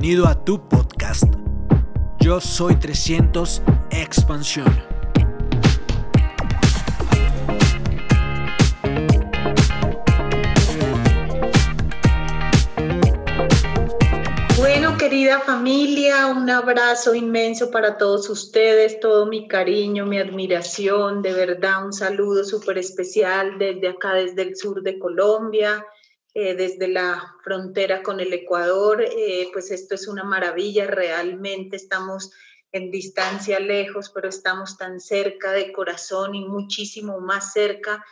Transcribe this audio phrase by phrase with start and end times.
[0.00, 1.24] Bienvenido a tu podcast.
[2.20, 3.60] Yo soy 300
[3.90, 4.64] Expansión.
[14.56, 21.34] Bueno, querida familia, un abrazo inmenso para todos ustedes, todo mi cariño, mi admiración, de
[21.34, 25.84] verdad un saludo súper especial desde acá, desde el sur de Colombia.
[26.32, 32.30] Eh, desde la frontera con el Ecuador, eh, pues esto es una maravilla, realmente estamos
[32.70, 38.04] en distancia lejos, pero estamos tan cerca de corazón y muchísimo más cerca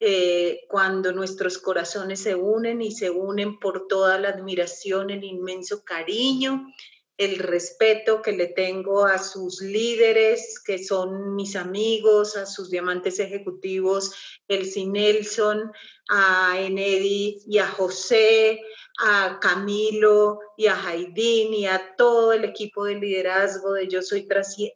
[0.00, 5.84] eh, cuando nuestros corazones se unen y se unen por toda la admiración, el inmenso
[5.84, 6.72] cariño
[7.18, 13.18] el respeto que le tengo a sus líderes, que son mis amigos, a sus diamantes
[13.18, 14.14] ejecutivos,
[14.46, 15.72] Elsie Nelson,
[16.08, 18.60] a Enedi y a José,
[19.00, 24.28] a Camilo y a Jaidín y a todo el equipo de liderazgo de Yo Soy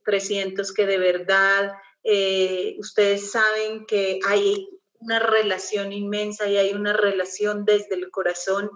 [0.04, 6.92] 300, que de verdad eh, ustedes saben que hay una relación inmensa y hay una
[6.92, 8.70] relación desde el corazón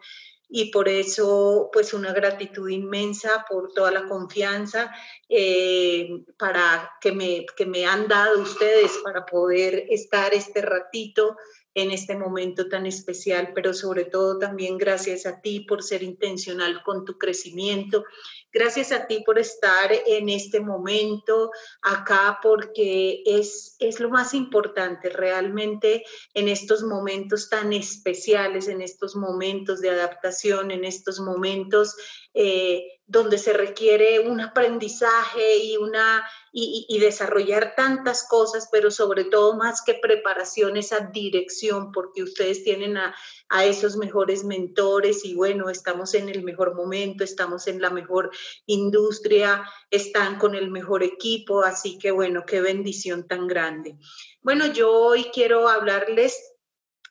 [0.48, 4.92] y por eso pues una gratitud inmensa por toda la confianza
[5.28, 11.36] eh, para que me, que me han dado ustedes para poder estar este ratito
[11.76, 16.82] en este momento tan especial, pero sobre todo también gracias a ti por ser intencional
[16.82, 18.04] con tu crecimiento.
[18.52, 21.50] Gracias a ti por estar en este momento
[21.82, 29.14] acá, porque es, es lo más importante realmente en estos momentos tan especiales, en estos
[29.14, 31.96] momentos de adaptación, en estos momentos
[32.32, 36.26] eh, donde se requiere un aprendizaje y, una,
[36.58, 42.96] y, desarrollar tantas cosas, pero sobre todo más que preparación, esa dirección, porque ustedes tienen
[42.96, 43.14] a,
[43.50, 48.30] a esos mejores mentores y bueno, estamos en el mejor momento, estamos en la mejor
[48.64, 53.98] industria, están con el mejor equipo, así que bueno, qué bendición tan grande.
[54.40, 56.56] Bueno, yo hoy quiero hablarles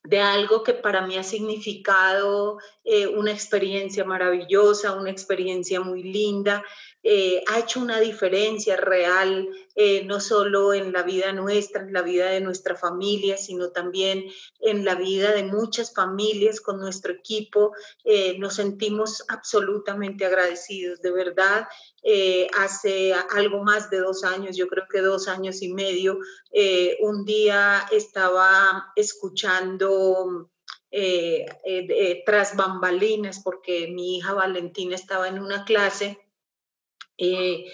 [0.05, 6.63] de algo que para mí ha significado eh, una experiencia maravillosa, una experiencia muy linda,
[7.07, 12.01] eh, ha hecho una diferencia real, eh, no solo en la vida nuestra, en la
[12.01, 14.23] vida de nuestra familia, sino también
[14.59, 17.73] en la vida de muchas familias con nuestro equipo.
[18.39, 21.67] nos sentimos absolutamente agradecidos, de verdad.
[22.57, 26.17] hace algo más de dos años, yo creo que dos años y medio,
[27.01, 30.49] un día estaba escuchando...
[32.25, 36.24] tras bambalinas, porque mi hija Valentina estaba en una clase
[37.17, 37.65] eh,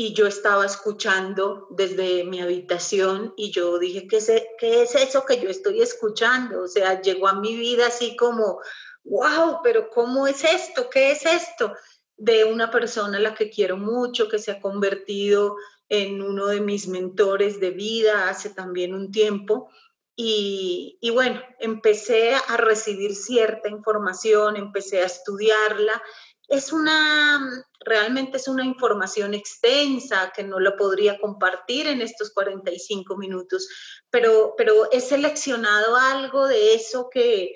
[0.00, 5.24] y yo estaba escuchando desde mi habitación y yo dije, ¿qué es, ¿qué es eso
[5.26, 6.62] que yo estoy escuchando?
[6.62, 8.60] O sea, llegó a mi vida así como,
[9.02, 10.88] wow, pero ¿cómo es esto?
[10.88, 11.74] ¿Qué es esto?
[12.16, 15.56] De una persona a la que quiero mucho, que se ha convertido
[15.88, 19.68] en uno de mis mentores de vida hace también un tiempo.
[20.14, 26.00] Y, y, bueno, empecé a recibir cierta información, empecé a estudiarla
[26.48, 33.16] es una, realmente es una información extensa que no la podría compartir en estos 45
[33.18, 33.68] minutos,
[34.10, 37.52] pero, pero he seleccionado algo de eso que,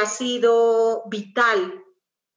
[0.00, 1.80] ha sido vital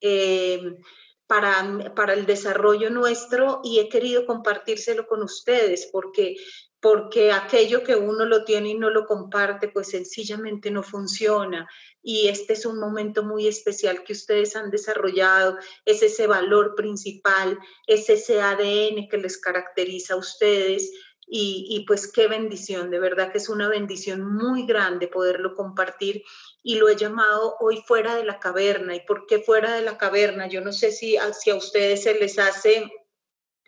[0.01, 0.77] eh,
[1.25, 6.35] para, para el desarrollo nuestro y he querido compartírselo con ustedes porque
[6.81, 11.67] porque aquello que uno lo tiene y no lo comparte, pues sencillamente no funciona.
[12.01, 17.59] Y este es un momento muy especial que ustedes han desarrollado, es ese valor principal,
[17.85, 20.91] es ese ADN que les caracteriza a ustedes.
[21.31, 26.23] Y, pues qué bendición, de verdad que es una bendición muy grande poderlo compartir
[26.63, 28.95] y lo he llamado hoy fuera de la caverna.
[28.95, 30.47] ¿Y por qué fuera de la caverna?
[30.47, 32.91] Yo no sé si, si a ustedes se les hace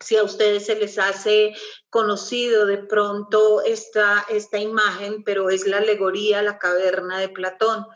[0.02, 1.54] si a ustedes se les hace
[1.90, 7.86] conocido de pronto esta, esta imagen, pero es la alegoría, la caverna de Platón.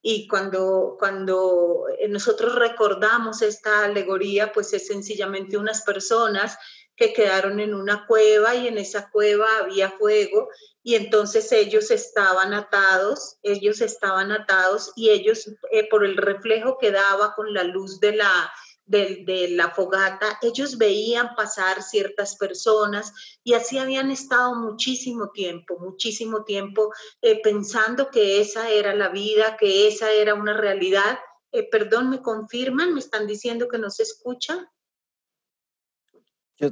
[0.00, 6.58] Y cuando, cuando nosotros recordamos esta alegoría, pues es sencillamente unas personas
[6.96, 10.48] que quedaron en una cueva y en esa cueva había fuego
[10.84, 16.90] y entonces ellos estaban atados, ellos estaban atados y ellos eh, por el reflejo que
[16.90, 18.52] daba con la luz de la,
[18.92, 23.12] de, la fogata, ellos veían pasar ciertas personas
[23.42, 26.92] y así habían estado muchísimo tiempo, muchísimo tiempo
[27.22, 31.18] eh, pensando que esa era la vida, que esa era una realidad.
[31.50, 32.94] Eh, perdón, ¿me confirman?
[32.94, 34.70] ¿Me están diciendo que no se escucha?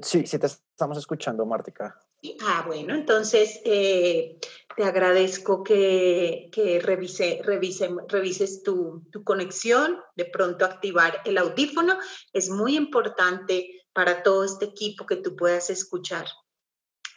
[0.03, 1.99] sí, sí te estamos escuchando, Mártica.
[2.43, 4.39] Ah, bueno, entonces eh,
[4.81, 11.99] te agradezco que, revise, revises tu conexión, de pronto activar el audífono.
[12.33, 16.25] Es muy importante para todo este equipo que tú puedas escuchar.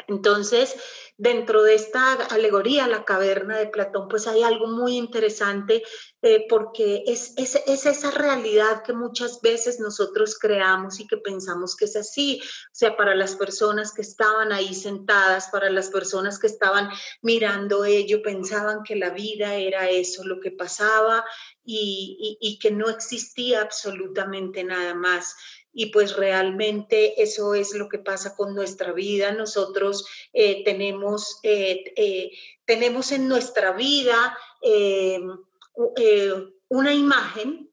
[0.07, 0.75] Entonces,
[1.17, 5.83] dentro de esta alegoría, la caverna de Platón, pues hay algo muy interesante
[6.21, 11.85] eh, porque es, es, esa realidad que muchas veces nosotros creamos y que pensamos que
[11.85, 12.41] es así.
[12.41, 16.89] O sea, para las personas que estaban ahí sentadas, para las personas que estaban
[17.21, 21.23] mirando ello, pensaban que la vida era eso, lo que pasaba
[21.65, 25.35] y que no existía absolutamente nada más
[25.73, 29.31] y pues realmente eso es lo que pasa con nuestra vida.
[29.31, 32.31] Nosotros eh, tenemos, eh, eh,
[32.65, 34.37] tenemos en nuestra vida
[36.69, 37.69] una imagen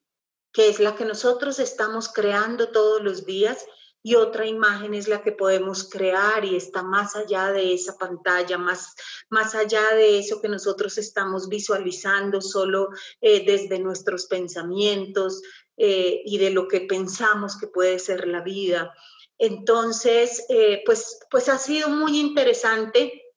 [0.53, 3.65] que es la que nosotros estamos creando todos los días
[4.03, 8.57] y otra imagen es la que podemos crear y está más allá de esa pantalla,
[8.57, 8.97] más,
[9.29, 12.89] más allá de eso que nosotros estamos visualizando solo
[13.21, 15.43] desde nuestros pensamientos,
[15.83, 18.95] eh, y de lo que pensamos que puede ser la vida.
[19.39, 23.33] Entonces, eh, pues, pues ha sido muy interesante,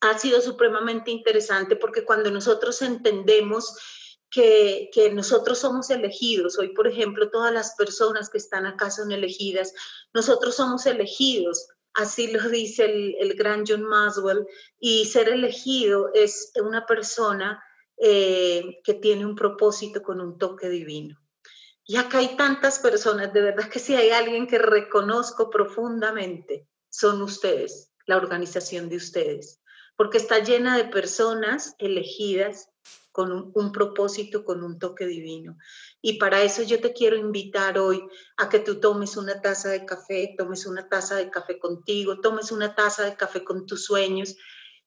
[0.00, 3.76] ha sido supremamente interesante porque cuando nosotros entendemos
[4.28, 6.58] que, que, nosotros somos elegidos.
[6.58, 9.72] Hoy, por ejemplo, todas las personas que están acá son elegidas.
[10.12, 11.68] Nosotros somos elegidos.
[11.94, 14.44] Así lo dice el, el gran John Maswell.
[14.80, 17.62] Y ser elegido es una persona
[17.96, 21.19] eh, que tiene un propósito con un toque divino.
[21.90, 27.20] Y acá hay tantas personas, de verdad que si hay alguien que reconozco profundamente, son
[27.20, 29.60] ustedes, la organización de ustedes,
[29.96, 32.68] porque está llena de personas elegidas
[33.10, 35.58] con un, propósito, con un toque divino.
[36.00, 38.00] Y para eso yo te quiero invitar hoy
[38.36, 42.52] a que tú tomes una taza de café, tomes una taza de café contigo, tomes
[42.52, 44.36] una taza de café con tus sueños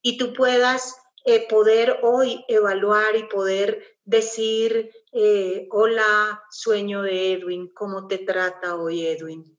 [0.02, 7.74] y tú puedas eh, poder hoy evaluar y poder decir, eh, hola, sueño de Edwin,
[7.74, 9.58] ¿cómo te trata hoy Edwin?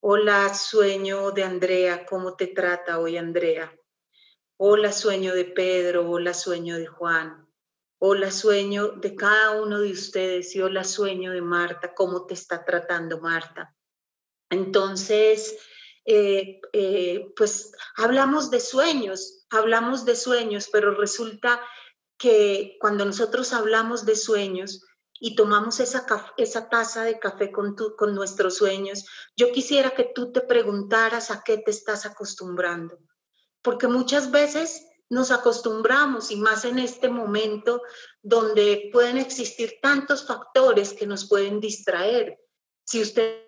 [0.00, 3.74] Hola, sueño de Andrea, ¿cómo te trata hoy Andrea?
[4.56, 7.46] Hola, sueño de Pedro, hola, sueño de Juan.
[8.00, 12.64] Hola, sueño de cada uno de ustedes y hola, sueño de Marta, ¿cómo te está
[12.64, 13.76] tratando Marta?
[14.48, 15.58] Entonces,
[16.06, 16.60] eh,
[17.36, 21.60] pues hablamos de sueños, hablamos de sueños, pero resulta
[22.16, 24.84] que cuando nosotros hablamos de sueños
[25.20, 26.06] y tomamos esa,
[26.36, 29.06] esa taza de café con, con nuestros sueños,
[29.36, 32.98] yo quisiera que tú te preguntaras a qué te estás acostumbrando,
[33.62, 37.82] porque muchas veces nos acostumbramos y más en este momento
[38.22, 42.38] donde pueden existir tantos factores que nos pueden distraer.
[42.84, 43.47] Si usted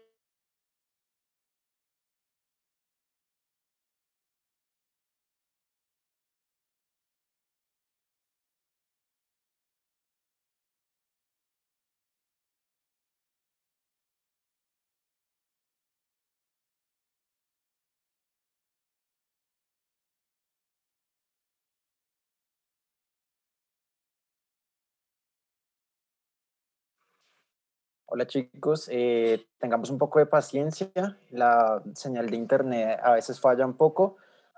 [28.12, 30.90] Hola chicos, eh, tengamos un poco de paciencia,
[31.30, 34.16] la señal de internet a veces falla un poco,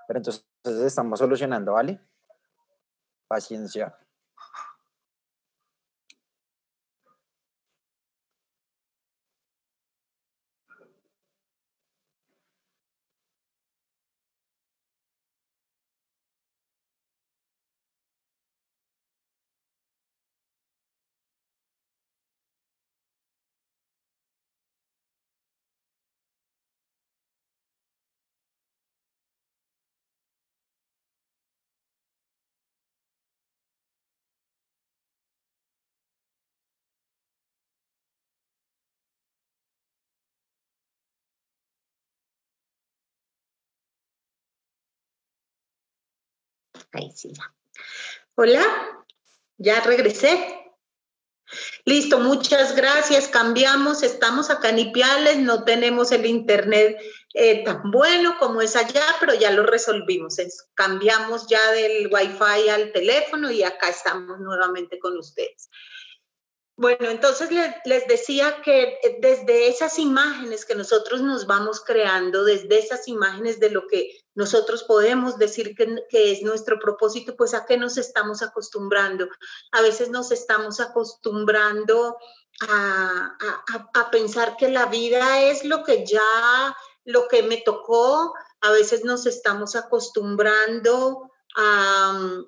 [0.08, 2.00] pero entonces estamos solucionando, ¿vale?
[3.28, 3.94] Paciencia.
[48.34, 48.62] Hola,
[49.58, 50.58] ya regresé.
[51.84, 53.28] Listo, muchas gracias.
[53.28, 56.96] Cambiamos, estamos acá en Ipiales, no tenemos el internet
[57.34, 60.36] eh, tan bueno como es allá, pero ya lo resolvimos.
[60.74, 65.68] cambiamos ya del wifi al teléfono y acá estamos nuevamente con ustedes.
[66.82, 67.48] Bueno, entonces
[67.84, 73.60] les, decía que eh, desde esas imágenes que nosotros nos vamos creando, desde esas imágenes
[73.60, 78.42] de lo que nosotros podemos decir que, es nuestro propósito, pues a qué nos estamos
[78.42, 79.28] acostumbrando.
[79.70, 82.16] A veces nos estamos acostumbrando
[82.68, 83.36] a,
[83.94, 88.34] a pensar que la vida es lo que ya, lo que me tocó.
[88.60, 92.42] A veces nos estamos acostumbrando a,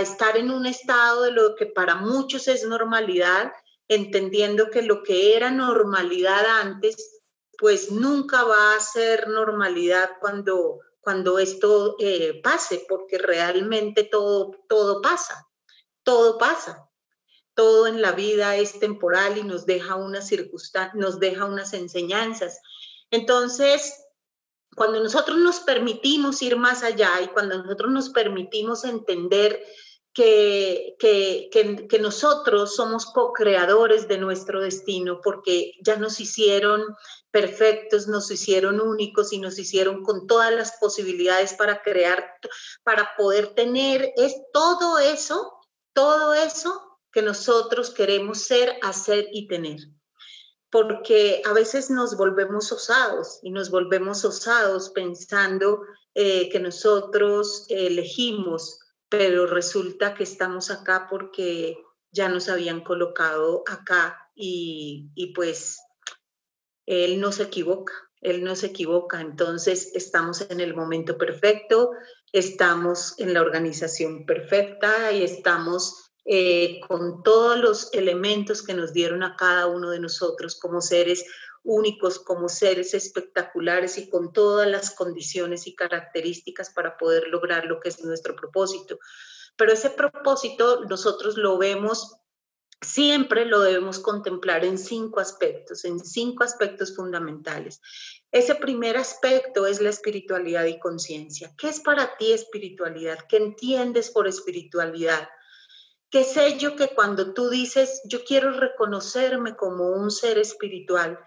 [0.00, 3.52] estar en un estado de lo que para muchos es normalidad,
[3.88, 7.20] entendiendo que lo que era normalidad antes,
[7.58, 15.02] pues nunca va a ser normalidad cuando, cuando esto eh, pase, porque realmente todo, todo
[15.02, 15.46] pasa,
[16.02, 16.86] todo pasa.
[17.52, 22.60] Todo en la vida es temporal y nos deja unas circunstancias, nos deja unas enseñanzas.
[23.10, 23.92] Entonces,
[24.76, 29.60] cuando nosotros nos permitimos ir más allá y cuando nosotros nos permitimos entender
[30.12, 31.48] que, que,
[31.88, 36.82] que, nosotros somos co-creadores de nuestro destino porque ya nos hicieron
[37.30, 42.34] perfectos, nos hicieron únicos y nos hicieron con todas las posibilidades para crear,
[42.82, 45.52] para poder tener es todo eso,
[45.92, 49.78] todo eso que nosotros queremos ser, hacer y tener
[50.70, 55.82] porque a veces nos volvemos osados y nos volvemos osados pensando
[56.14, 61.76] eh, que nosotros elegimos, pero resulta que estamos acá porque
[62.12, 65.78] ya nos habían colocado acá y, y pues
[66.86, 71.90] él no se equivoca, él no se equivoca, entonces estamos en el momento perfecto,
[72.32, 79.22] estamos en la organización perfecta y estamos eh, con todos los elementos que nos dieron
[79.22, 81.24] a cada uno de nosotros como seres
[81.62, 87.80] únicos, como seres espectaculares y con todas las condiciones y características para poder lograr lo
[87.80, 88.98] que es nuestro propósito.
[89.56, 92.16] Pero ese propósito nosotros lo vemos,
[92.80, 97.80] siempre lo debemos contemplar en cinco aspectos, en cinco aspectos fundamentales.
[98.30, 101.52] Ese primer aspecto es la espiritualidad y conciencia.
[101.58, 103.18] ¿Qué es para ti espiritualidad?
[103.28, 105.28] ¿Qué entiendes por espiritualidad?
[106.10, 111.18] ¿Qué sé yo que cuando tú dices, yo quiero reconocerme como un ser espiritual,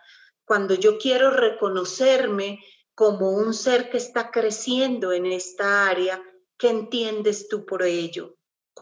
[0.46, 2.60] cuando yo quiero reconocerme
[2.94, 6.22] como un ser que está creciendo en esta área,
[6.58, 8.36] ¿qué entiendes tú por ello?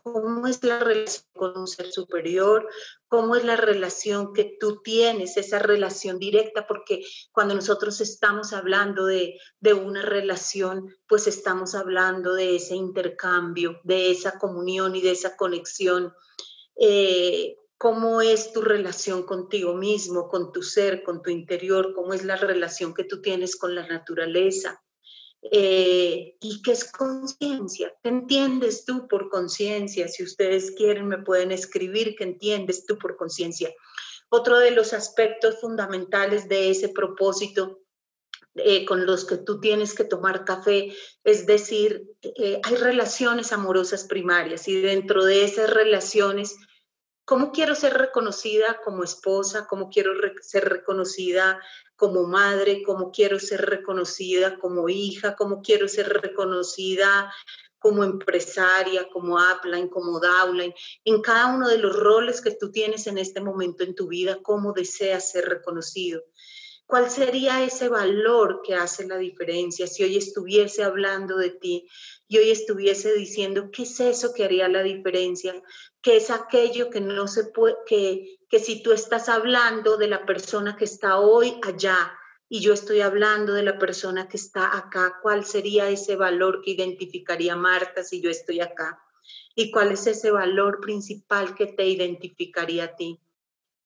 [0.04, 2.68] Cómo es la relación con un ser superior,
[3.08, 9.06] cómo es la relación que tú tienes, esa relación directa, porque cuando nosotros estamos hablando
[9.06, 9.38] de,
[9.74, 16.14] una relación, pues estamos hablando de ese intercambio, de esa comunión y de esa conexión.
[16.76, 22.24] Eh, cómo es tu relación contigo mismo, con tu ser, con tu interior, cómo es
[22.24, 24.84] la relación que tú tienes con la naturaleza,
[25.44, 27.94] eh, ¿Y qué es conciencia?
[28.04, 30.08] ¿Qué entiendes tú por conciencia?
[30.08, 33.74] Si ustedes quieren, me pueden escribir qué entiendes tú por conciencia.
[34.30, 37.82] Otro de los aspectos fundamentales de ese propósito
[38.56, 40.94] eh, con los que tú tienes que tomar café,
[41.24, 46.58] es decir, eh, hay relaciones amorosas primarias y dentro de esas relaciones,
[47.32, 49.66] ¿cómo quiero ser reconocida como esposa?
[49.66, 50.12] ¿Cómo quiero
[50.42, 51.62] ser reconocida
[51.96, 57.34] como madre, cómo quiero ser reconocida como hija, cómo quiero ser reconocida
[57.80, 60.74] como empresaria, como upline, como downline,
[61.06, 64.40] en cada uno de los roles que tú tienes en este momento en tu vida,
[64.44, 66.22] cómo deseas ser reconocido.
[66.92, 71.88] ¿Cuál sería ese valor que hace la diferencia si hoy estuviese hablando de ti
[72.28, 75.54] y hoy estuviese diciendo qué es eso que haría la diferencia?
[76.02, 80.26] ¿Qué es aquello que no se puede, que, que si tú estás hablando de la
[80.26, 82.12] persona que está hoy allá
[82.50, 86.72] y yo estoy hablando de la persona que está acá, ¿cuál sería ese valor que
[86.72, 89.02] identificaría Marta si yo estoy acá?
[89.56, 93.18] ¿Y cuál es ese valor principal que te identificaría a ti?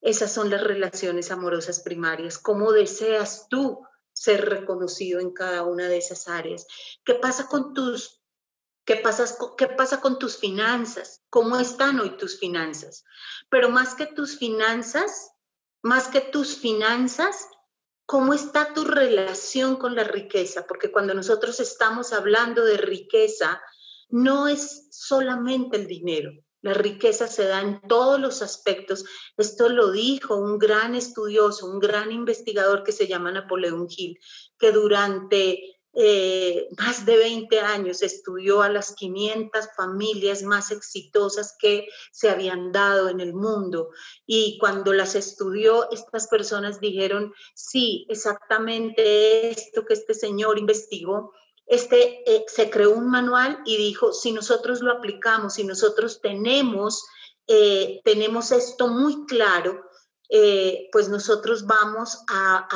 [0.01, 2.37] Esas son las relaciones amorosas primarias.
[2.37, 6.67] ¿Cómo deseas tú ser reconocido en cada una de esas áreas?
[7.03, 8.21] ¿Qué pasa con tus
[8.85, 9.25] ¿Qué pasa,
[9.57, 11.23] ¿Qué pasa con tus finanzas?
[11.31, 13.03] ¿Cómo están hoy tus finanzas?
[13.49, 15.31] Pero más que tus finanzas,
[15.81, 17.49] más que tus finanzas,
[18.05, 20.67] ¿cómo está tu relación con la riqueza?
[20.67, 23.59] Porque cuando nosotros estamos hablando de riqueza,
[24.09, 26.31] no es solamente el dinero.
[26.65, 29.05] La riqueza se da en todos los aspectos.
[29.37, 34.19] Esto lo dijo un gran estudioso, un gran investigador que se llama Napoleón Hill,
[34.57, 41.87] que durante eh, más de 20 años estudió a las 500 familias más exitosas que
[42.11, 43.91] se habían dado en el mundo.
[44.25, 51.31] Y cuando las estudió, estas personas dijeron, sí, exactamente esto que este señor investigó.
[51.65, 57.05] Este, eh, se creó un manual y dijo, si nosotros lo aplicamos, si nosotros tenemos,
[57.47, 59.85] eh, tenemos esto muy claro,
[60.29, 62.67] eh, pues nosotros vamos a,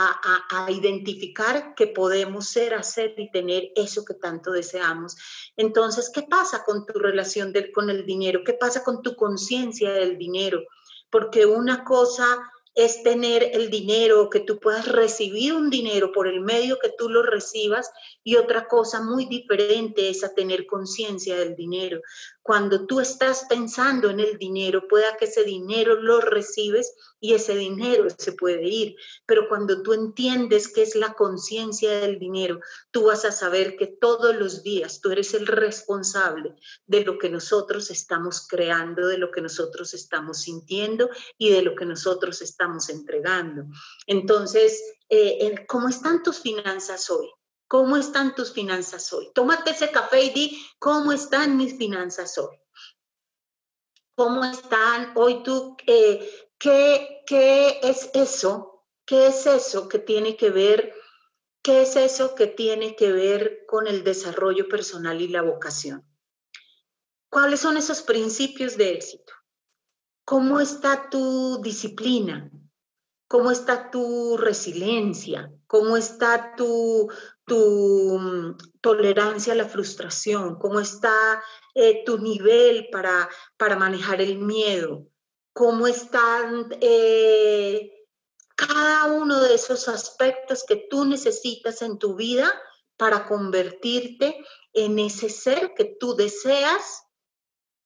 [0.70, 5.16] identificar que podemos ser, hacer y tener eso que tanto deseamos.
[5.58, 8.42] Entonces, ¿qué pasa con tu relación con el dinero?
[8.46, 10.62] ¿Qué pasa con tu conciencia del dinero?
[11.10, 12.40] Porque una cosa
[12.80, 17.10] es tener el dinero, que tú puedas recibir un dinero por el medio que tú
[17.10, 17.92] lo recibas
[18.24, 22.02] y otra cosa muy diferente es a tener conciencia del dinero.
[22.50, 27.56] Cuando tú estás pensando en el dinero, pueda que ese dinero lo recibes y ese
[27.56, 28.96] dinero se puede ir,
[29.28, 33.86] pero cuando tú entiendes qué es la conciencia del dinero, tú vas a saber que
[33.86, 36.56] todos los días tú eres el responsable
[36.88, 41.76] de lo que nosotros estamos creando, de lo que nosotros estamos sintiendo y de lo
[41.76, 43.66] que nosotros estamos entregando.
[44.08, 47.30] Entonces, eh, ¿cómo están tus finanzas hoy?
[47.70, 49.30] ¿Cómo están tus finanzas hoy?
[49.32, 52.58] Tómate ese café y di, ¿cómo están mis finanzas hoy?
[54.16, 55.78] ¿Cómo están hoy tú?
[55.86, 58.88] Eh, ¿qué, ¿Qué es eso?
[59.06, 60.96] ¿Qué es eso que tiene que ver?
[61.62, 66.04] ¿Qué es eso que tiene que ver con el desarrollo personal y la vocación?
[67.30, 69.32] ¿Cuáles son esos principios de éxito?
[70.26, 72.50] ¿Cómo está tu disciplina?
[73.30, 75.54] ¿Cómo está tu resiliencia?
[75.68, 77.08] ¿Cómo está tu,
[77.46, 80.58] tu mm, tolerancia a la frustración?
[80.58, 81.44] ¿Cómo está
[81.76, 85.06] eh, tu nivel para, para manejar el miedo?
[85.54, 88.08] ¿Cómo están eh,
[88.56, 92.52] cada uno de esos aspectos que tú necesitas en tu vida
[92.98, 94.44] para convertirte
[94.74, 97.04] en ese ser que tú deseas,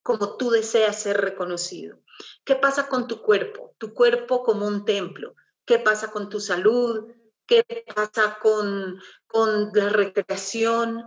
[0.03, 2.02] como tú deseas ser reconocido?
[2.43, 3.75] ¿Qué pasa con tu cuerpo?
[3.77, 5.35] Tu cuerpo como un templo.
[5.65, 7.07] ¿Qué pasa con tu salud?
[7.45, 7.63] ¿Qué
[7.95, 11.03] pasa con, con la recreación?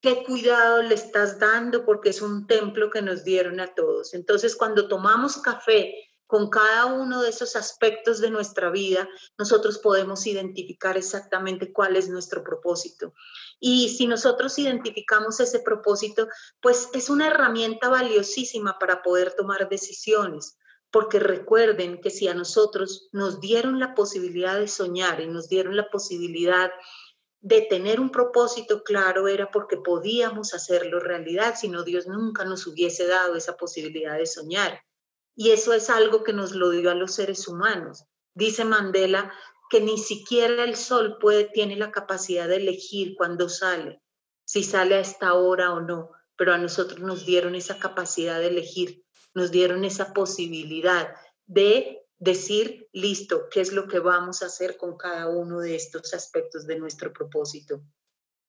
[0.00, 1.84] ¿Qué cuidado le estás dando?
[1.84, 4.14] Porque es un templo que nos dieron a todos.
[4.14, 5.94] Entonces, cuando tomamos café
[6.30, 12.08] con cada uno de esos aspectos de nuestra vida, nosotros podemos identificar exactamente cuál es
[12.08, 13.14] nuestro propósito.
[13.58, 16.28] Y si nosotros identificamos ese propósito,
[16.60, 20.56] pues es una herramienta valiosísima para poder tomar decisiones,
[20.92, 25.76] porque recuerden que si a nosotros nos dieron la posibilidad de soñar y nos dieron
[25.76, 26.70] la posibilidad
[27.40, 32.68] de tener un propósito claro era porque podíamos hacerlo realidad, si no Dios nunca nos
[32.68, 34.80] hubiese dado esa posibilidad de soñar.
[35.40, 38.04] Y eso es algo que nos lo dio a los seres humanos.
[38.34, 39.32] Dice Mandela
[39.70, 44.02] que ni siquiera el sol puede, tiene la capacidad de elegir cuándo sale,
[44.44, 48.48] si sale a esta hora o no, pero a nosotros nos dieron esa capacidad de
[48.48, 54.76] elegir, nos dieron esa posibilidad de decir, listo, ¿qué es lo que vamos a hacer
[54.76, 57.82] con cada uno de estos aspectos de nuestro propósito?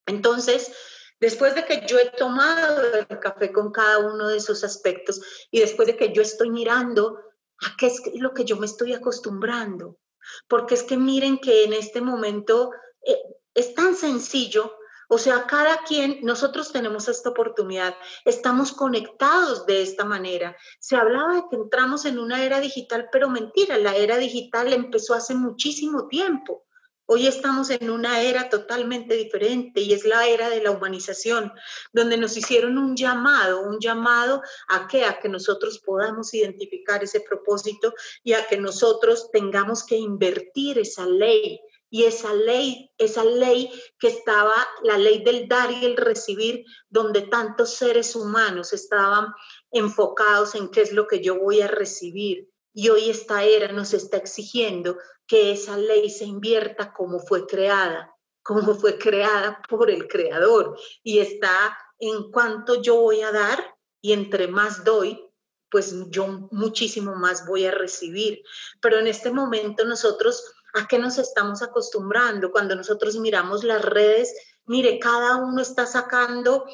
[0.06, 0.73] Entonces,
[1.21, 5.60] Después de que yo he tomado el café con cada uno de esos aspectos y
[5.60, 7.19] después de que yo estoy mirando
[7.62, 9.99] a qué es lo que yo me estoy acostumbrando,
[10.47, 12.71] porque es que miren que en este momento
[13.05, 13.21] eh,
[13.53, 14.75] es tan sencillo,
[15.10, 20.55] o sea, cada quien, nosotros tenemos esta oportunidad, estamos conectados de esta manera.
[20.79, 25.13] Se hablaba de que entramos en una era digital, pero mentira, la era digital empezó
[25.13, 26.65] hace muchísimo tiempo.
[27.13, 31.52] Hoy estamos en una era totalmente diferente y es la era de la humanización,
[31.91, 37.19] donde nos hicieron un llamado, un llamado a que a que nosotros podamos identificar ese
[37.19, 37.93] propósito
[38.24, 43.69] y a que nosotros tengamos que invertir esa ley y esa ley, esa ley
[44.00, 49.34] que estaba, la ley del dar y el recibir, donde tantos seres humanos estaban
[49.69, 52.50] enfocados en qué es lo que yo voy a recibir.
[52.73, 58.15] Y hoy esta era nos está exigiendo que esa ley se invierta como fue creada,
[58.43, 64.13] como fue creada por el creador y está en cuanto yo voy a dar y
[64.13, 65.23] entre más doy,
[65.69, 68.41] pues yo muchísimo más voy a recibir.
[68.81, 72.51] Pero en este momento nosotros, ¿a qué nos estamos acostumbrando?
[72.51, 74.34] Cuando nosotros miramos las redes,
[74.71, 76.65] mire, cada uno está sacando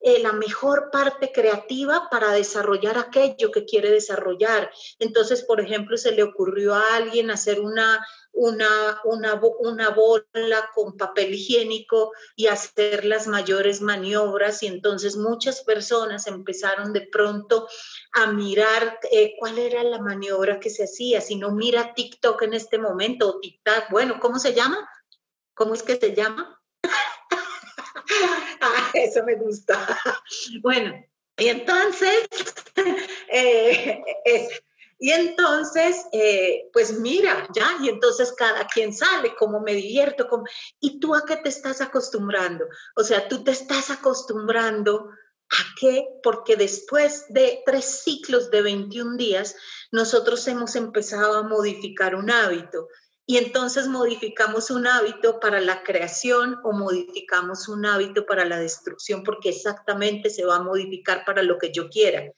[0.00, 4.70] eh, la mejor parte creativa para desarrollar aquello que quiere desarrollar.
[4.98, 11.32] Entonces, por ejemplo, se le ocurrió a alguien hacer una, una, una, bola con papel
[11.32, 17.68] higiénico y hacer las mayores maniobras y entonces muchas personas empezaron de pronto
[18.12, 21.20] a mirar eh, cuál era la maniobra que se hacía.
[21.20, 24.76] Si no mira TikTok en este momento o TikTok, bueno, ¿cómo se llama?
[25.54, 26.60] ¿Cómo es que se llama?
[29.04, 29.74] eso me gusta.
[30.62, 30.92] Bueno,
[31.36, 32.28] y entonces,
[33.32, 34.02] eh,
[34.98, 40.44] y entonces, eh, pues mira, ya, y entonces cada quien sale, cómo me divierto, cómo,
[40.80, 42.66] y tú a qué te estás acostumbrando.
[42.96, 45.10] O sea, tú te estás acostumbrando
[45.50, 49.56] a qué, porque después de tres ciclos de 21 días,
[49.90, 52.88] nosotros hemos empezado a modificar un hábito
[53.26, 59.22] y entonces modificamos un hábito para la creación o modificamos un hábito para la destrucción
[59.24, 62.30] porque exactamente se va a modificar para lo que yo quiera.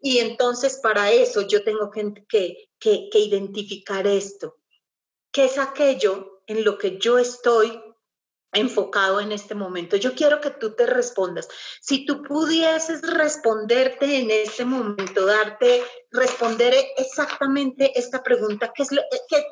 [0.00, 4.56] Y entonces para eso yo tengo que, que, que, identificar esto.
[5.30, 7.80] ¿qué es aquello en lo que yo estoy
[8.54, 9.96] enfocado en este momento.
[9.96, 11.48] Yo quiero que tú te respondas.
[11.80, 19.00] Si tú pudieses responderte en este momento, darte, responder exactamente esta pregunta, ¿qué es lo
[19.10, 19.42] que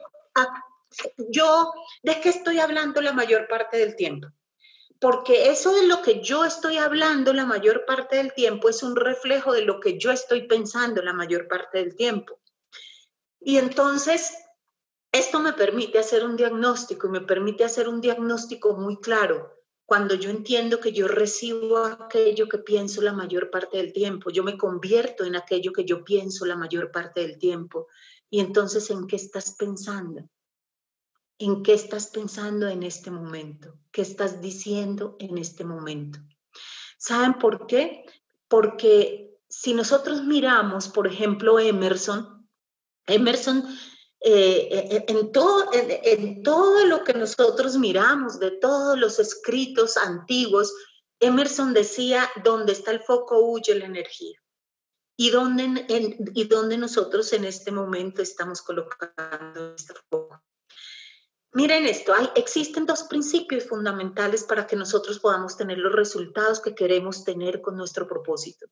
[1.30, 1.72] yo,
[2.02, 4.28] de qué estoy hablando la mayor parte del tiempo?
[5.00, 8.96] Porque eso de lo que yo estoy hablando la mayor parte del tiempo es un
[8.96, 12.38] reflejo de lo que yo estoy pensando la mayor parte del tiempo.
[13.40, 14.34] Y entonces,
[15.10, 19.56] esto me permite hacer un diagnóstico y me permite hacer un diagnóstico muy claro.
[19.86, 24.44] Cuando yo entiendo que yo recibo aquello que pienso la mayor parte del tiempo, yo
[24.44, 27.88] me convierto en aquello que yo pienso la mayor parte del tiempo.
[28.28, 30.28] Y entonces, ¿en qué estás pensando?
[31.40, 33.74] ¿En qué estás pensando en este momento?
[33.90, 36.18] ¿Qué estás diciendo en este momento?
[36.98, 38.04] ¿Saben por qué?
[38.46, 42.46] Porque si nosotros miramos, por ejemplo, Emerson,
[43.06, 43.64] Emerson
[44.20, 50.74] eh, eh, en, todo, en, todo lo que nosotros miramos, de todos los escritos antiguos,
[51.20, 54.38] Emerson decía, donde está el foco huye la energía.
[55.16, 60.42] ¿Y dónde, nosotros en este momento estamos colocando este foco?
[61.52, 66.74] Miren esto, hay, existen dos principios fundamentales para que nosotros podamos tener los resultados que
[66.74, 68.66] queremos tener con nuestro propósito.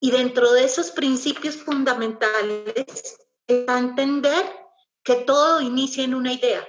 [0.00, 4.44] Y dentro de esos principios fundamentales está entender
[5.02, 6.66] que todo inicia en una idea,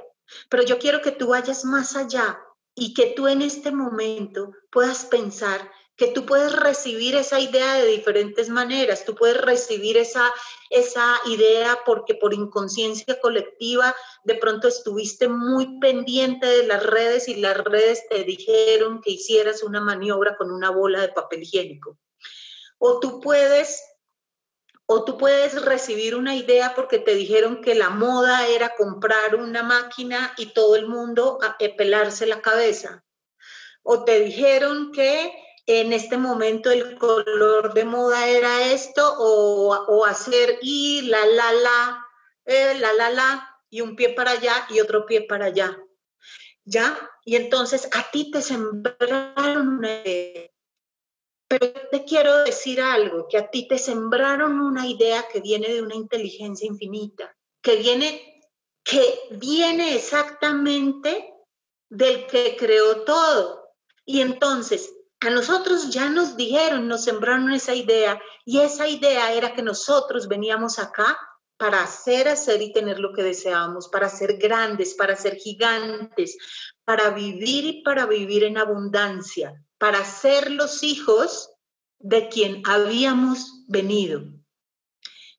[0.50, 2.40] pero yo quiero que tú vayas más allá
[2.76, 7.86] y que tú en este momento puedas pensar que tú puedes recibir esa idea de
[7.86, 10.34] diferentes maneras, tú puedes recibir esa,
[10.72, 17.36] esa idea porque por inconsciencia colectiva de pronto estuviste muy pendiente de las redes y
[17.36, 22.00] las redes te dijeron que hicieras una maniobra con una bola de papel higiénico.
[22.80, 23.84] O tú puedes
[24.88, 29.62] o tú puedes recibir una idea porque te dijeron que la moda era comprar una
[29.62, 33.04] máquina y todo el mundo a pelarse la cabeza.
[33.84, 35.32] O te dijeron que
[35.80, 42.06] en este momento el color de moda era esto o, hacer y la, la, la,
[42.46, 45.80] eh, la, la, la, y un pie para allá y otro pie para allá.
[46.66, 46.98] ¿Ya?
[47.26, 50.52] Y entonces a ti te sembraron una idea
[51.52, 55.82] pero te quiero decir algo, que a ti te sembraron una idea que viene de
[55.82, 58.42] una inteligencia infinita, que viene,
[58.86, 61.34] que viene exactamente
[61.90, 63.68] del que creó todo.
[64.06, 69.54] Y entonces, a nosotros ya nos dijeron, nos sembraron esa idea, y esa idea era
[69.54, 71.18] que nosotros veníamos acá
[71.58, 76.38] para hacer, hacer y tener lo que deseábamos, para ser grandes, para ser gigantes,
[76.86, 81.52] para vivir y para vivir en abundancia, para ser los hijos
[82.00, 84.24] de quien habíamos venido.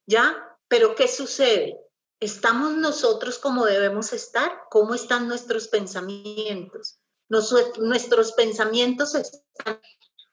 [0.05, 0.57] ¿Ya?
[0.69, 1.77] Pero ¿qué sucede?
[2.21, 4.49] ¿Estamos nosotros como debemos estar?
[4.69, 7.02] ¿Cómo están nuestros pensamientos?
[7.33, 9.79] Nuestros pensamientos están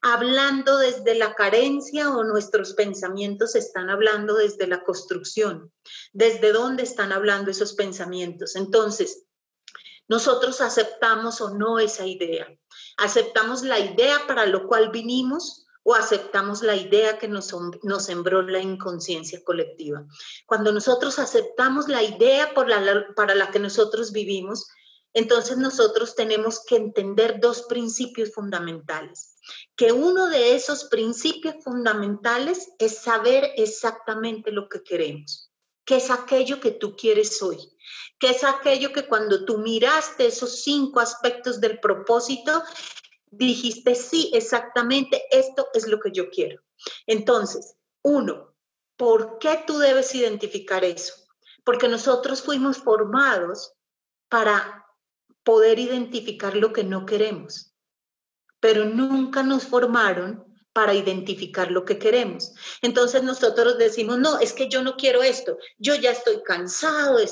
[0.03, 5.73] hablando desde la carencia o nuestros pensamientos están hablando desde la construcción.
[6.13, 8.57] ¿Desde dónde están hablando esos pensamientos?
[8.57, 9.25] Entonces,
[10.09, 12.47] nosotros aceptamos o no esa idea.
[12.97, 18.43] Aceptamos la idea para lo cual vinimos o aceptamos la idea que nos, nos sembró
[18.43, 20.05] la inconsciencia colectiva.
[20.47, 24.67] Cuando nosotros aceptamos la idea por la, para la que nosotros vivimos,
[25.13, 29.37] entonces nosotros tenemos que entender dos principios fundamentales.
[29.77, 35.51] Que uno de esos principios fundamentales es saber exactamente lo que queremos,
[35.85, 37.59] que es aquello que tú quieres hoy,
[38.19, 42.63] que es aquello que cuando tú miraste esos cinco aspectos del propósito,
[43.31, 46.63] dijiste, sí, exactamente, esto es lo que yo quiero.
[47.07, 48.55] Entonces, uno,
[48.97, 51.15] ¿por qué tú debes identificar eso?
[51.65, 53.73] Porque nosotros fuimos formados
[54.29, 54.87] para
[55.43, 57.75] poder identificar lo que no queremos,
[58.61, 62.53] pero nunca nos formaron para identificar lo que queremos.
[62.81, 67.29] Entonces nosotros decimos, no, es que yo no quiero esto, yo ya estoy cansado de,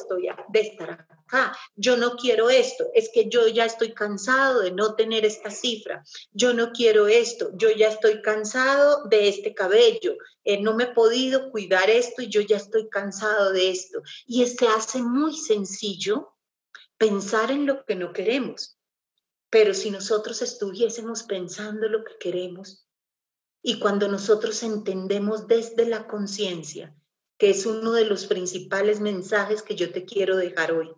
[0.48, 4.96] de estar acá, yo no quiero esto, es que yo ya estoy cansado de no
[4.96, 10.60] tener esta cifra, yo no quiero esto, yo ya estoy cansado de este cabello, eh,
[10.60, 14.02] no me he podido cuidar esto y yo ya estoy cansado de esto.
[14.26, 16.34] Y se hace muy sencillo
[16.98, 18.78] pensar en lo que no queremos.
[19.50, 22.86] Pero si nosotros estuviésemos pensando lo que queremos,
[23.62, 26.94] y cuando nosotros entendemos desde la conciencia,
[27.38, 30.92] que es uno de los principales mensajes que yo te quiero dejar hoy,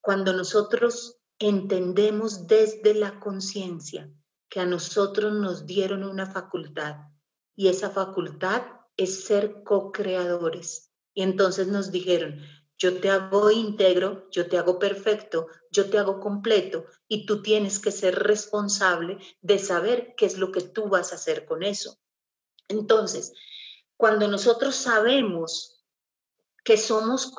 [0.00, 4.10] cuando nosotros entendemos desde la conciencia
[4.48, 6.96] que a nosotros nos dieron una facultad
[7.56, 8.62] y esa facultad
[8.96, 10.90] es ser co-creadores.
[11.12, 12.40] Y entonces nos dijeron,
[12.78, 17.78] yo te hago íntegro, yo te hago perfecto, yo te hago completo y tú tienes
[17.78, 21.98] que ser responsable de saber qué es lo que tú vas a hacer con eso.
[22.68, 23.32] Entonces,
[23.96, 25.74] cuando nosotros sabemos
[26.64, 27.34] que somos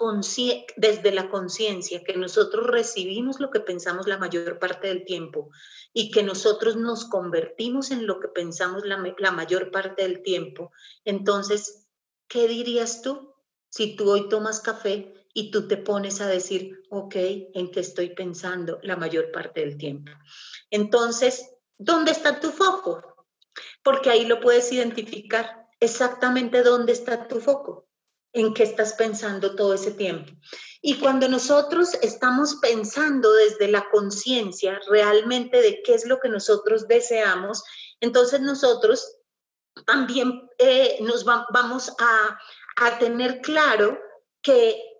[0.77, 5.49] desde la conciencia, que nosotros recibimos lo que pensamos la mayor parte del tiempo
[5.93, 10.71] y que nosotros nos convertimos en lo que pensamos la, la mayor parte del tiempo,
[11.05, 11.87] entonces,
[12.27, 13.33] ¿qué dirías tú
[13.69, 17.15] si tú hoy tomas café y tú te pones a decir, ok,
[17.53, 20.09] ¿en qué estoy pensando la mayor parte del tiempo?
[20.71, 23.27] Entonces, ¿dónde está tu foco?
[23.83, 27.89] Porque ahí lo puedes identificar exactamente dónde está tu foco,
[28.31, 30.31] en qué estás pensando todo ese tiempo.
[30.81, 36.87] Y cuando nosotros estamos pensando desde la conciencia realmente de qué es lo que nosotros
[36.87, 37.61] deseamos,
[37.99, 39.17] entonces nosotros
[39.85, 42.39] también eh, nos vamos a,
[42.77, 43.99] a tener claro
[44.41, 44.94] que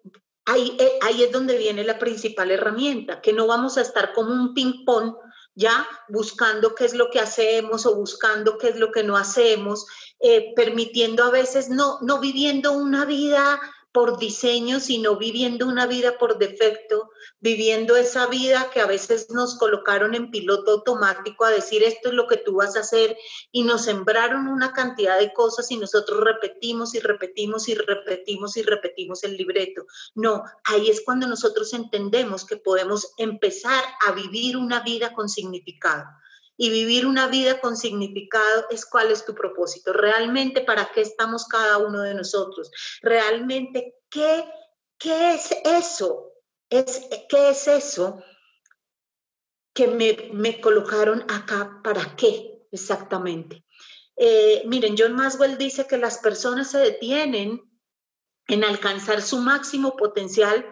[0.46, 4.32] ahí, eh, ahí es donde viene la principal herramienta, que no vamos a estar como
[4.32, 5.16] un ping-pong
[5.56, 9.86] ya buscando qué es lo que hacemos o buscando qué es lo que no hacemos,
[10.20, 13.60] eh, permitiendo a veces no, no viviendo una vida
[13.96, 19.58] por diseño, sino viviendo una vida por defecto, viviendo esa vida que a veces nos
[19.58, 23.16] colocaron en piloto automático a decir esto es lo que tú vas a hacer
[23.54, 28.64] y nos sembraron una cantidad de cosas y nosotros repetimos y repetimos y repetimos y
[28.64, 29.86] repetimos el libreto.
[30.14, 36.04] No, ahí es cuando nosotros entendemos que podemos empezar a vivir una vida con significado
[36.58, 41.48] y vivir una vida con significado es cuál es tu propósito, realmente para qué estamos
[41.48, 44.46] cada uno de nosotros, realmente qué,
[44.98, 46.32] qué es eso,
[46.70, 48.24] es, qué es eso
[49.74, 53.66] que me, me colocaron acá, para qué exactamente.
[54.18, 57.62] Eh, miren, John Maswell dice que las personas se detienen
[58.48, 60.66] en alcanzar su máximo potencial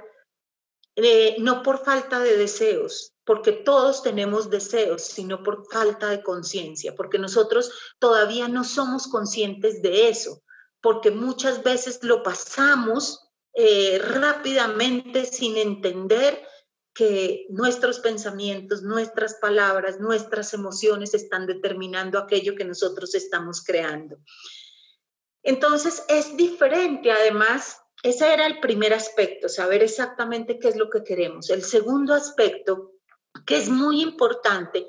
[0.96, 6.96] eh, no por falta de deseos, porque todos tenemos deseos, sino por falta de conciencia,
[6.96, 10.44] porque nosotros todavía no somos conscientes de eso,
[10.82, 16.46] porque muchas veces lo pasamos eh, rápidamente sin entender
[16.94, 24.18] que nuestros pensamientos, nuestras palabras, nuestras emociones están determinando aquello que nosotros estamos creando.
[25.42, 31.06] Entonces es diferente además ese era el primer aspecto, saber exactamente qué es lo que
[31.06, 31.50] queremos.
[31.50, 32.92] El segundo aspecto,
[33.46, 34.88] que es muy importante,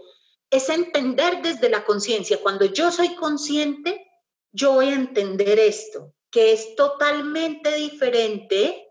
[0.51, 2.41] es entender desde la conciencia.
[2.41, 4.07] Cuando yo soy consciente,
[4.53, 8.89] yo voy a entender esto, que es totalmente diferente,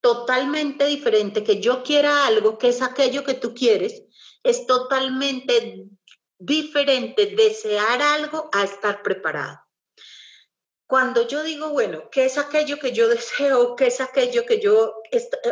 [0.00, 4.02] totalmente diferente, que yo quiera algo, que es aquello que tú quieres,
[4.42, 5.86] es totalmente
[6.38, 9.63] diferente desear algo a estar preparado.
[10.86, 13.74] Cuando yo digo, bueno, ¿qué es aquello que yo deseo?
[13.74, 14.94] ¿Qué es aquello que yo,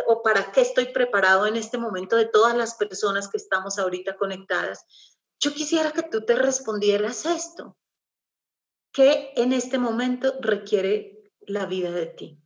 [0.06, 4.16] o para qué estoy preparado en este momento de todas las personas que estamos ahorita
[4.16, 4.84] conectadas?
[5.40, 7.76] Yo quisiera que tú te respondieras esto.
[8.92, 12.38] ¿Qué en este momento requiere la vida de ti?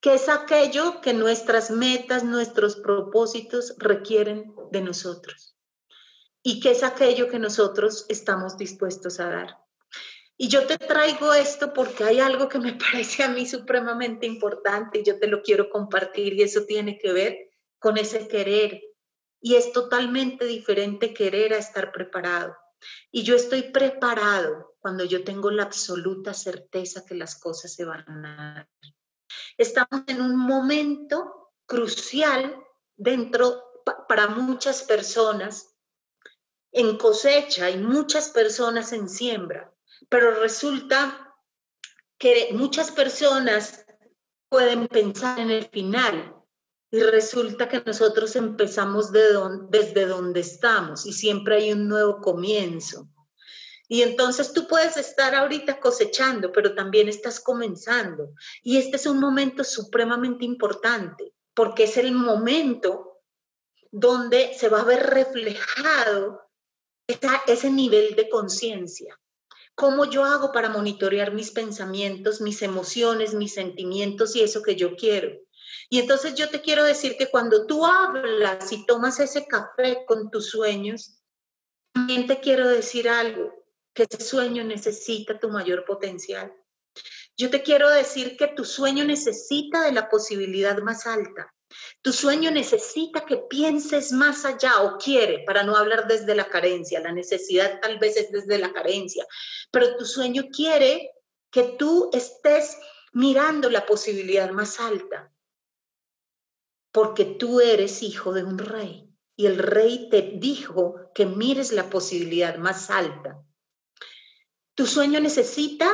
[0.00, 5.56] ¿Qué es aquello que nuestras metas, nuestros propósitos requieren de nosotros?
[6.42, 9.65] ¿Y qué es aquello que nosotros estamos dispuestos a dar?
[10.38, 15.00] Y yo te traigo esto porque hay algo que me parece a mí supremamente importante
[15.00, 18.82] y yo te lo quiero compartir y eso tiene que ver con ese querer.
[19.40, 22.56] Y es totalmente diferente querer a estar preparado.
[23.10, 28.26] Y yo estoy preparado cuando yo tengo la absoluta certeza que las cosas se van
[28.26, 28.68] a dar.
[29.56, 32.62] Estamos en un momento crucial
[32.96, 33.62] dentro
[34.08, 35.74] para muchas personas
[36.72, 39.75] en cosecha y muchas personas en siembra
[40.08, 41.34] pero resulta
[42.18, 43.84] que muchas personas
[44.48, 46.34] pueden pensar en el final
[46.90, 53.08] y resulta que nosotros empezamos desde donde estamos y siempre hay un nuevo comienzo.
[53.88, 58.32] Y entonces tú puedes estar ahorita cosechando, pero también estás comenzando.
[58.62, 63.20] Y este es un momento supremamente importante, porque es el momento
[63.92, 66.40] donde se va a ver reflejado
[67.46, 69.16] ese nivel de conciencia.
[69.76, 74.96] ¿Cómo yo hago para monitorear mis pensamientos, mis emociones, mis sentimientos y eso que yo
[74.96, 75.38] quiero?
[75.90, 80.30] Y entonces yo te quiero decir que cuando tú hablas y tomas ese café con
[80.30, 81.20] tus sueños,
[81.92, 83.52] también te quiero decir algo,
[83.92, 86.54] que ese sueño necesita tu mayor potencial.
[87.36, 91.54] Yo te quiero decir que tu sueño necesita de la posibilidad más alta.
[92.02, 97.00] Tu sueño necesita que pienses más allá o quiere, para no hablar desde la carencia,
[97.00, 99.26] la necesidad tal vez es desde la carencia,
[99.70, 101.12] pero tu sueño quiere
[101.50, 102.76] que tú estés
[103.12, 105.32] mirando la posibilidad más alta.
[106.96, 111.90] porque tú eres hijo de un rey y el rey te dijo que mires la
[111.90, 113.44] posibilidad más alta.
[114.74, 115.90] Tu sueño necesita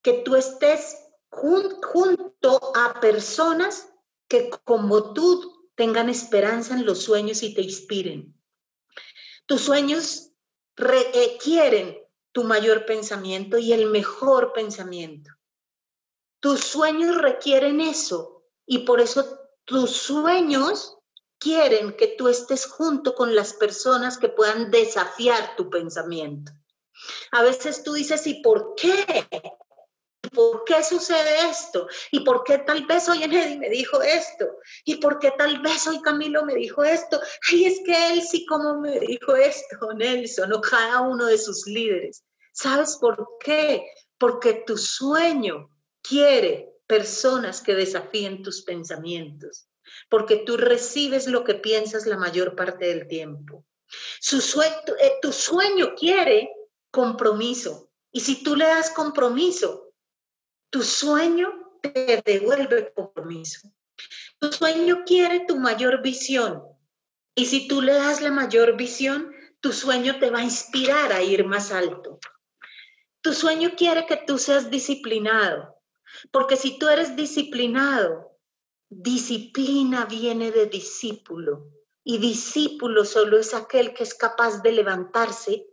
[0.00, 0.96] que tú estés
[1.28, 3.88] junto a personas
[4.28, 8.34] que como tú tengan esperanza en los sueños y te inspiren.
[9.46, 10.30] Tus sueños
[10.76, 11.98] requieren
[12.32, 15.30] tu mayor pensamiento y el mejor pensamiento.
[16.40, 20.98] Tus sueños requieren eso y por eso tus sueños
[21.38, 26.52] quieren que tú estés junto con las personas que puedan desafiar tu pensamiento.
[27.30, 29.28] A veces tú dices, ¿y por qué?
[30.32, 31.86] ¿Por qué sucede esto?
[32.10, 34.46] ¿Y por qué tal vez hoy Eddie me dijo esto?
[34.84, 37.20] ¿Y por qué tal vez hoy Camilo me dijo esto?
[37.50, 41.66] Ay, es que él sí como me dijo esto, Nelson, o cada uno de sus
[41.66, 42.24] líderes.
[42.52, 43.86] ¿Sabes por qué?
[44.18, 45.70] Porque tu sueño
[46.02, 49.68] quiere personas que desafíen tus pensamientos,
[50.08, 53.64] porque tú recibes lo que piensas la mayor parte del tiempo.
[54.20, 56.50] Su eh, tu sueño quiere
[56.90, 59.87] compromiso, y si tú le das compromiso,
[60.70, 61.48] tu sueño
[61.82, 63.72] te devuelve compromiso.
[64.38, 66.62] Tu sueño quiere tu mayor visión,
[67.34, 71.22] y si tú le das la mayor visión, tu sueño te va a inspirar a
[71.22, 72.18] ir más alto.
[73.20, 75.76] Tu sueño quiere que tú seas disciplinado,
[76.30, 78.38] porque si tú eres disciplinado,
[78.88, 81.70] disciplina viene de discípulo
[82.04, 85.66] y discípulo solo es aquel que es capaz de levantarse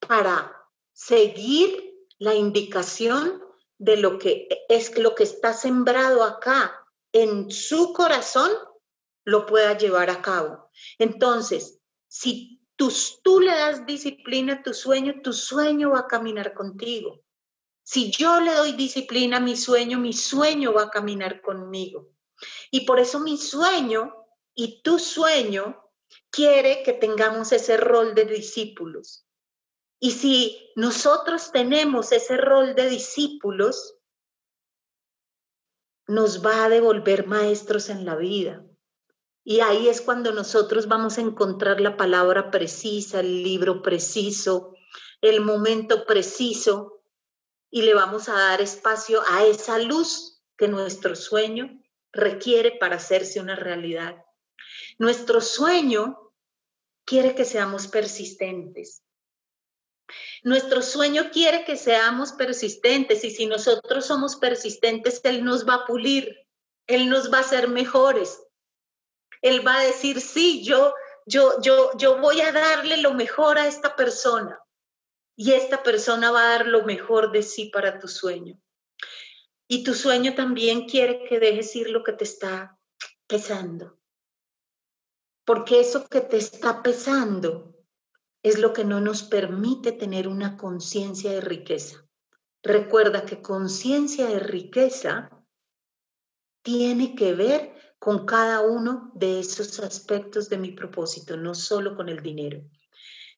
[0.00, 0.56] para
[0.92, 3.45] seguir la indicación
[3.78, 8.50] de lo que es lo que está sembrado acá en su corazón,
[9.24, 10.70] lo pueda llevar a cabo.
[10.98, 16.54] Entonces, si tú, tú le das disciplina a tu sueño, tu sueño va a caminar
[16.54, 17.22] contigo.
[17.82, 22.10] Si yo le doy disciplina a mi sueño, mi sueño va a caminar conmigo.
[22.70, 24.14] Y por eso mi sueño
[24.54, 25.82] y tu sueño
[26.30, 29.25] quiere que tengamos ese rol de discípulos.
[29.98, 33.96] Y si nosotros tenemos ese rol de discípulos,
[36.06, 38.64] nos va a devolver maestros en la vida.
[39.42, 44.74] Y ahí es cuando nosotros vamos a encontrar la palabra precisa, el libro preciso,
[45.20, 47.02] el momento preciso
[47.70, 51.80] y le vamos a dar espacio a esa luz que nuestro sueño
[52.12, 54.16] requiere para hacerse una realidad.
[54.98, 56.32] Nuestro sueño
[57.04, 59.02] quiere que seamos persistentes.
[60.42, 65.86] Nuestro sueño quiere que seamos persistentes y si nosotros somos persistentes, Él nos va a
[65.86, 66.46] pulir,
[66.86, 68.42] Él nos va a hacer mejores.
[69.42, 70.94] Él va a decir, sí, yo,
[71.26, 74.60] yo, yo, yo voy a darle lo mejor a esta persona
[75.36, 78.58] y esta persona va a dar lo mejor de sí para tu sueño.
[79.68, 82.78] Y tu sueño también quiere que dejes ir lo que te está
[83.26, 83.98] pesando.
[85.44, 87.75] Porque eso que te está pesando
[88.48, 92.06] es lo que no nos permite tener una conciencia de riqueza.
[92.62, 95.30] Recuerda que conciencia de riqueza
[96.62, 102.08] tiene que ver con cada uno de esos aspectos de mi propósito, no solo con
[102.08, 102.62] el dinero.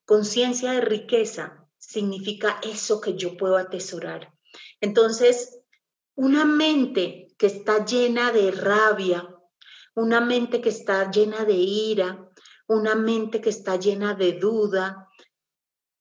[0.04, 4.34] Conciencia de riqueza significa eso que yo puedo atesorar.
[4.78, 5.58] Entonces,
[6.16, 9.26] una mente que está llena de rabia,
[9.94, 12.27] una mente que está llena de ira,
[12.68, 15.08] una mente que está llena de duda,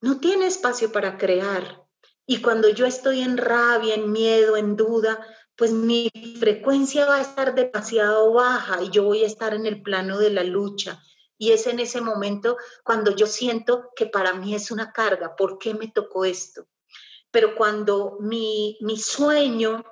[0.01, 1.83] no tiene espacio para crear.
[2.25, 5.25] Y cuando yo estoy en rabia, en miedo, en duda,
[5.55, 9.81] pues mi frecuencia va a estar demasiado baja y yo voy a estar en el
[9.81, 11.01] plano de la lucha,
[11.37, 15.57] y es en ese momento cuando yo siento que para mí es una carga, ¿por
[15.57, 16.67] qué me tocó esto?
[17.31, 19.83] Pero cuando mi, mi sueño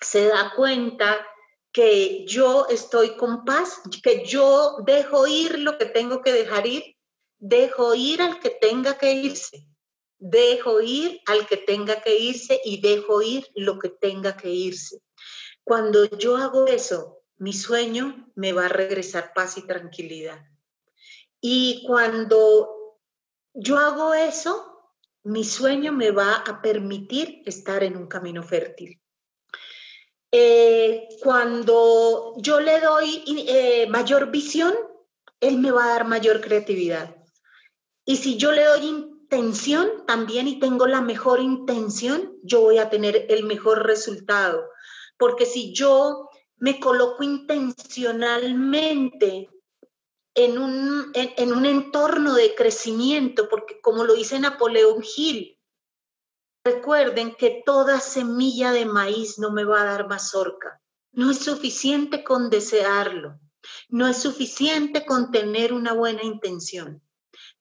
[0.00, 1.26] se da cuenta
[1.74, 6.96] que yo estoy con paz, que yo dejo ir lo que tengo que dejar ir,
[7.40, 9.66] dejo ir al que tenga que irse,
[10.16, 15.02] dejo ir al que tenga que irse y dejo ir lo que tenga que irse.
[15.64, 20.38] Cuando yo hago eso, mi sueño me va a regresar paz y tranquilidad.
[21.40, 23.00] Y cuando
[23.52, 24.92] yo hago eso,
[25.24, 29.00] mi sueño me va a permitir estar en un camino fértil.
[30.36, 34.74] Eh, cuando yo le doy eh, mayor visión,
[35.38, 37.14] él me va a dar mayor creatividad.
[38.04, 42.90] Y si yo le doy intención también y tengo la mejor intención, yo voy a
[42.90, 44.64] tener el mejor resultado.
[45.18, 49.50] Porque si yo me coloco intencionalmente
[50.34, 55.53] en un, en, un entorno de crecimiento, porque como lo dice Napoleón Hill,
[56.64, 60.80] recuerden que toda semilla de maíz no me va a dar mazorca.
[61.12, 63.38] No es suficiente con desearlo.
[63.88, 67.02] No es suficiente con tener una buena intención.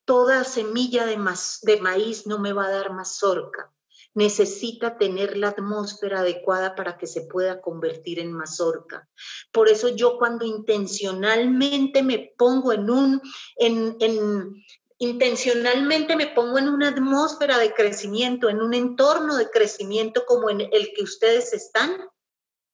[0.05, 3.71] Toda semilla de, maíz no me va a dar mazorca.
[4.15, 9.07] Necesita tener la atmósfera adecuada para que se pueda convertir en mazorca.
[9.51, 13.21] Por eso yo cuando intencionalmente me pongo en un,
[13.55, 14.63] en, en,
[15.03, 20.61] intencionalmente me pongo en una atmósfera de crecimiento, en un entorno de crecimiento como en
[20.61, 21.91] el que ustedes están,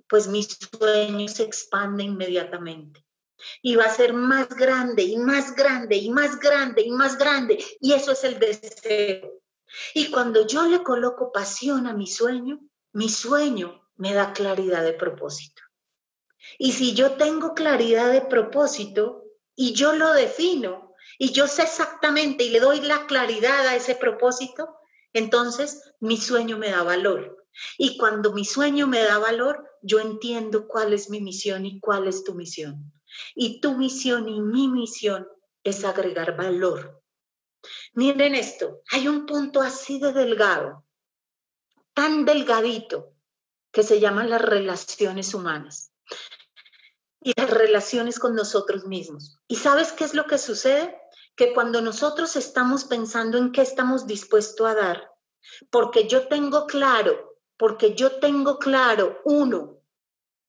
[0.07, 3.05] pues mi sueño se expande inmediatamente
[3.61, 7.63] y va a ser más grande y más grande y más grande y más grande.
[7.80, 9.41] Y eso es el deseo.
[9.93, 12.59] Y cuando yo le coloco pasión a mi sueño,
[12.91, 15.61] mi sueño me da claridad de propósito.
[16.57, 19.23] Y si yo tengo claridad de propósito
[19.55, 23.95] y yo lo defino y yo sé exactamente y le doy la claridad a ese
[23.95, 24.78] propósito,
[25.14, 27.45] entonces mi sueño me da valor.
[27.78, 32.07] Y cuando mi sueño me da valor, yo entiendo cuál es mi misión y cuál
[32.07, 32.93] es tu misión.
[33.36, 35.28] Y tu misión y mi misión
[35.64, 37.01] es agregar valor.
[37.93, 40.86] Miren esto, hay un punto así de delgado,
[41.93, 43.14] tan delgadito,
[43.72, 45.89] que se llaman las relaciones humanas
[47.22, 49.38] y las relaciones con nosotros mismos.
[49.47, 50.97] ¿Y sabes qué es lo que sucede?
[51.36, 55.11] Que cuando nosotros estamos pensando en qué estamos dispuestos a dar,
[55.70, 59.82] porque yo tengo claro, porque yo tengo claro, uno,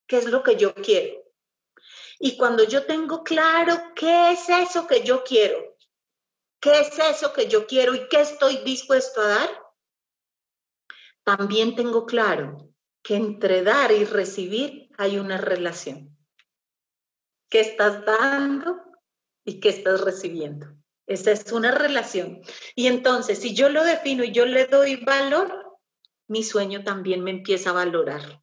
[0.07, 1.21] qué es lo que yo quiero.
[2.19, 5.77] Y cuando yo tengo claro qué es eso que yo quiero,
[6.61, 9.63] qué es eso que yo quiero y qué estoy dispuesto a dar,
[11.25, 12.69] también tengo claro
[13.03, 16.20] que entre dar y recibir hay una relación.
[17.51, 18.81] ¿Qué estás dando
[19.45, 20.69] y qué estás recibiendo?
[21.07, 22.41] Esa es una relación.
[22.75, 25.79] Y entonces, si yo lo defino y yo le doy valor,
[26.29, 28.43] mi sueño también me empieza a valorar.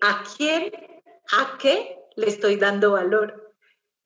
[0.00, 0.72] ¿A quién
[1.32, 3.56] ¿A qué le estoy dando valor?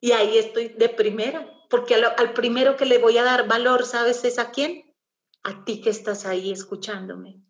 [0.00, 4.24] Y ahí estoy de primera, porque al, primero que le voy a dar valor, ¿sabes
[4.24, 4.94] es a quién?
[5.42, 7.42] A ti que estás ahí escuchándome.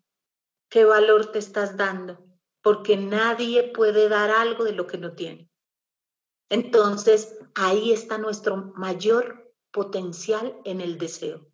[0.69, 2.26] ¿Qué valor te estás dando?
[2.67, 5.49] Porque nadie puede dar algo de lo que no tiene.
[6.49, 11.47] Entonces, ahí está nuestro mayor potencial en el deseo.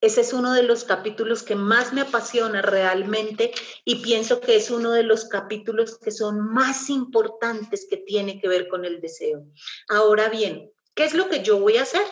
[0.00, 3.52] Ese es uno de los capítulos que más me apasiona realmente
[3.84, 8.48] y pienso que es uno de los capítulos que son más importantes que tiene que
[8.48, 9.44] ver con el deseo.
[9.88, 12.02] Ahora bien, ¿qué es lo que yo voy a hacer?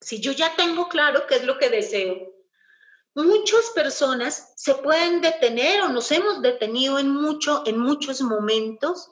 [0.00, 2.32] Si yo ya tengo claro qué es lo que deseo,
[3.14, 9.10] muchas personas se pueden detener o nos hemos detenido en, mucho, en muchos momentos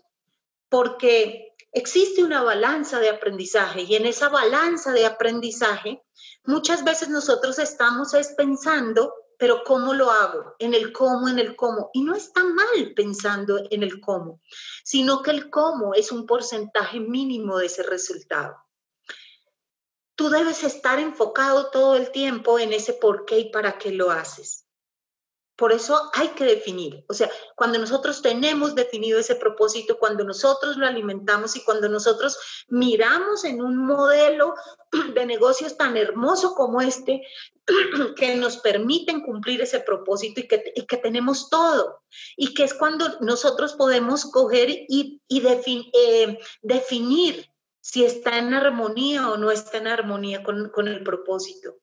[0.69, 6.03] porque existe una balanza de aprendizaje y en esa balanza de aprendizaje
[6.45, 10.55] Muchas veces nosotros estamos pensando, pero ¿cómo lo hago?
[10.59, 11.91] En el cómo, en el cómo.
[11.93, 14.41] Y no está mal pensando en el cómo,
[14.83, 18.57] sino que el cómo es un porcentaje mínimo de ese resultado.
[20.21, 24.11] Tú debes estar enfocado todo el tiempo en ese por qué y para qué lo
[24.11, 24.67] haces.
[25.57, 27.07] Por eso hay que definir.
[27.09, 32.37] O sea, cuando nosotros tenemos definido ese propósito, cuando nosotros lo alimentamos y cuando nosotros
[32.69, 34.53] miramos en un modelo
[35.15, 37.23] de negocios tan hermoso como este,
[38.17, 42.03] que nos permiten cumplir ese propósito y que, que tenemos todo.
[42.37, 45.43] Y que es cuando nosotros podemos coger y, y
[45.95, 47.51] eh, definir
[47.81, 51.77] si está en armonía o no está en armonía con, con el propósito.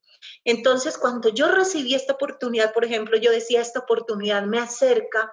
[0.43, 5.31] Entonces, cuando yo recibí esta oportunidad, por ejemplo, yo decía, esta oportunidad me acerca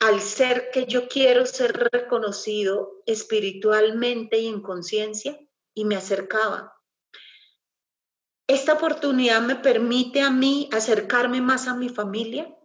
[0.00, 5.40] al ser que yo quiero ser reconocido espiritualmente y en conciencia,
[5.74, 6.74] y me acercaba.
[8.48, 12.56] Esta oportunidad me permite a mí acercarme más a mi familia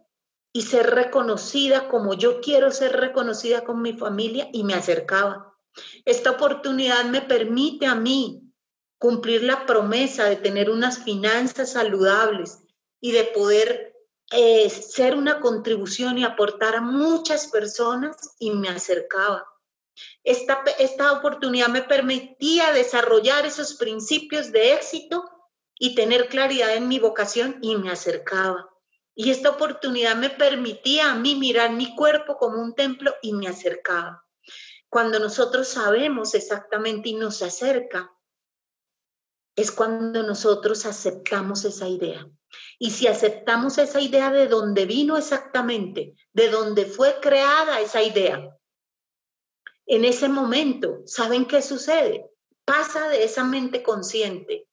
[0.52, 5.51] y ser reconocida como yo quiero ser reconocida con mi familia y me acercaba.
[6.04, 8.42] Esta oportunidad me permite a mí
[8.98, 12.58] cumplir la promesa de tener unas finanzas saludables
[13.00, 13.96] y de poder
[14.30, 19.44] eh, ser una contribución y aportar a muchas personas y me acercaba.
[20.24, 25.28] Esta, esta oportunidad me permitía desarrollar esos principios de éxito
[25.78, 28.70] y tener claridad en mi vocación y me acercaba.
[29.14, 33.48] Y esta oportunidad me permitía a mí mirar mi cuerpo como un templo y me
[33.48, 34.24] acercaba.
[34.92, 38.12] Cuando nosotros sabemos exactamente y nos acerca,
[39.56, 42.30] es cuando nosotros aceptamos esa idea.
[42.78, 48.54] Y si aceptamos esa idea de dónde vino exactamente, de dónde fue creada esa idea,
[49.86, 52.30] en ese momento, ¿saben qué sucede?
[52.66, 54.68] Pasa de esa mente consciente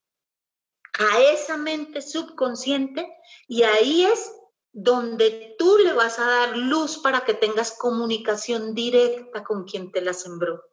[1.00, 3.08] a esa mente subconsciente
[3.48, 4.30] y ahí es
[4.72, 10.02] donde tú le vas a dar luz para que tengas comunicación directa con quien te
[10.02, 10.64] la sembró.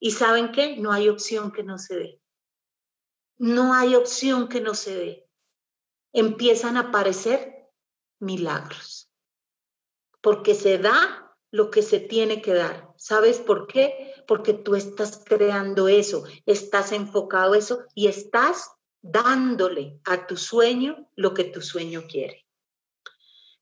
[0.00, 2.22] Y saben qué, no hay opción que no se dé.
[3.38, 5.28] No hay opción que no se dé.
[6.12, 7.70] Empiezan a aparecer
[8.18, 9.10] milagros.
[10.20, 12.92] Porque se da lo que se tiene que dar.
[12.96, 14.14] ¿Sabes por qué?
[14.26, 18.70] Porque tú estás creando eso, estás enfocado eso y estás
[19.02, 22.41] dándole a tu sueño lo que tu sueño quiere.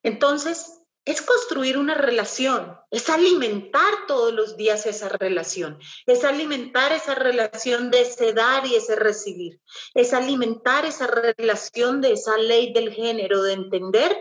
[0.03, 7.15] Entonces, es construir una relación, es alimentar todos los días esa relación, es alimentar esa
[7.15, 9.61] relación de ese dar y ese recibir,
[9.95, 14.17] es alimentar esa relación de esa ley del género, de entender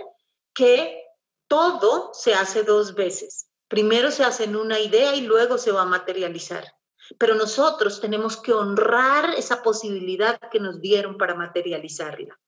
[0.53, 1.03] que
[1.47, 3.49] todo se hace dos veces.
[3.67, 6.73] Primero se hace en una idea y luego se va a materializar.
[7.17, 12.39] Pero nosotros tenemos que honrar esa posibilidad que nos dieron para materializarla.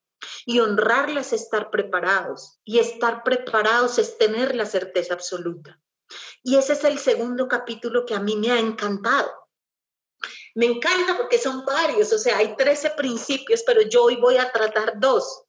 [0.46, 2.60] Y honrarla es estar preparados.
[2.64, 5.80] Y estar preparados es tener la certeza absoluta.
[6.44, 9.32] Y ese es el segundo capítulo que a mí me ha encantado.
[10.56, 14.52] Me encanta porque son varios, o sea, hay 13 principios, pero yo hoy voy a
[14.52, 15.46] tratar dos.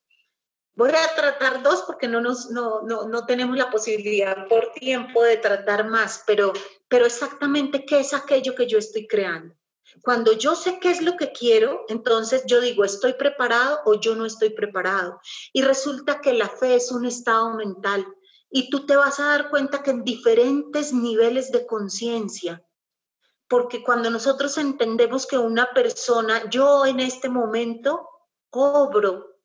[0.74, 5.22] Voy a tratar dos porque no, nos, no, no, no tenemos la posibilidad por tiempo
[5.22, 6.52] de tratar más, pero,
[6.88, 9.54] pero exactamente qué es aquello que yo estoy creando.
[10.00, 14.14] Cuando yo sé qué es lo que quiero, entonces yo digo, ¿estoy preparado o yo
[14.16, 15.20] no estoy preparado?
[15.52, 18.06] Y resulta que la fe es un estado mental
[18.50, 22.64] y tú te vas a dar cuenta que en diferentes niveles de conciencia,
[23.48, 28.08] porque cuando nosotros entendemos que una persona, yo en este momento
[28.50, 29.38] obro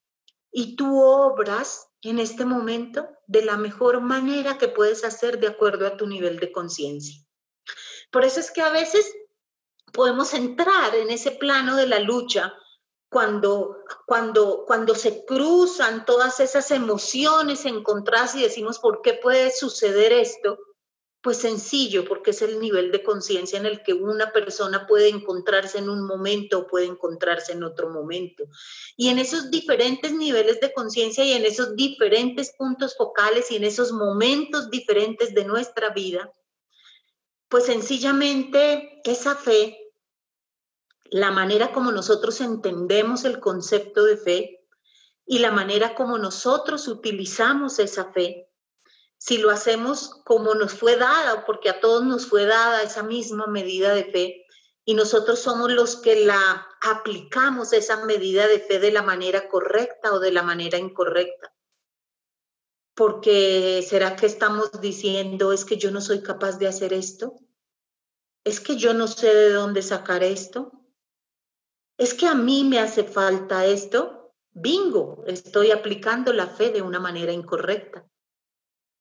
[0.52, 5.88] y tú obras en este momento de la mejor manera que puedes hacer de acuerdo
[5.88, 7.22] a tu nivel de conciencia.
[8.12, 9.12] Por eso es que a veces
[9.94, 12.54] podemos entrar en ese plano de la lucha
[13.10, 20.12] cuando, cuando, cuando se cruzan todas esas emociones encontradas y decimos, ¿por qué puede suceder
[20.12, 20.60] esto?
[21.22, 25.78] Pues sencillo, porque es el nivel de conciencia en el que una persona puede encontrarse
[25.78, 28.44] en un momento o puede encontrarse en otro momento.
[28.98, 33.64] Y en esos diferentes niveles de conciencia y en esos diferentes puntos focales y en
[33.64, 36.32] esos momentos diferentes de nuestra vida,
[37.50, 39.78] pues sencillamente esa fe,
[41.06, 44.68] la manera como nosotros entendemos el concepto de fe
[45.26, 48.50] y la manera como nosotros utilizamos esa fe,
[49.18, 53.48] si lo hacemos como nos fue dada, porque a todos nos fue dada esa misma
[53.48, 54.46] medida de fe,
[54.86, 60.14] y nosotros somos los que la aplicamos esa medida de fe de la manera correcta
[60.14, 61.54] o de la manera incorrecta.
[62.98, 67.36] Porque ¿será que estamos diciendo es que yo no soy capaz de hacer esto?
[68.44, 70.72] ¿Es que yo no sé de dónde sacar esto?
[72.00, 74.34] ¿Es que a mí me hace falta esto?
[74.50, 78.04] Bingo, estoy aplicando la fe de una manera incorrecta.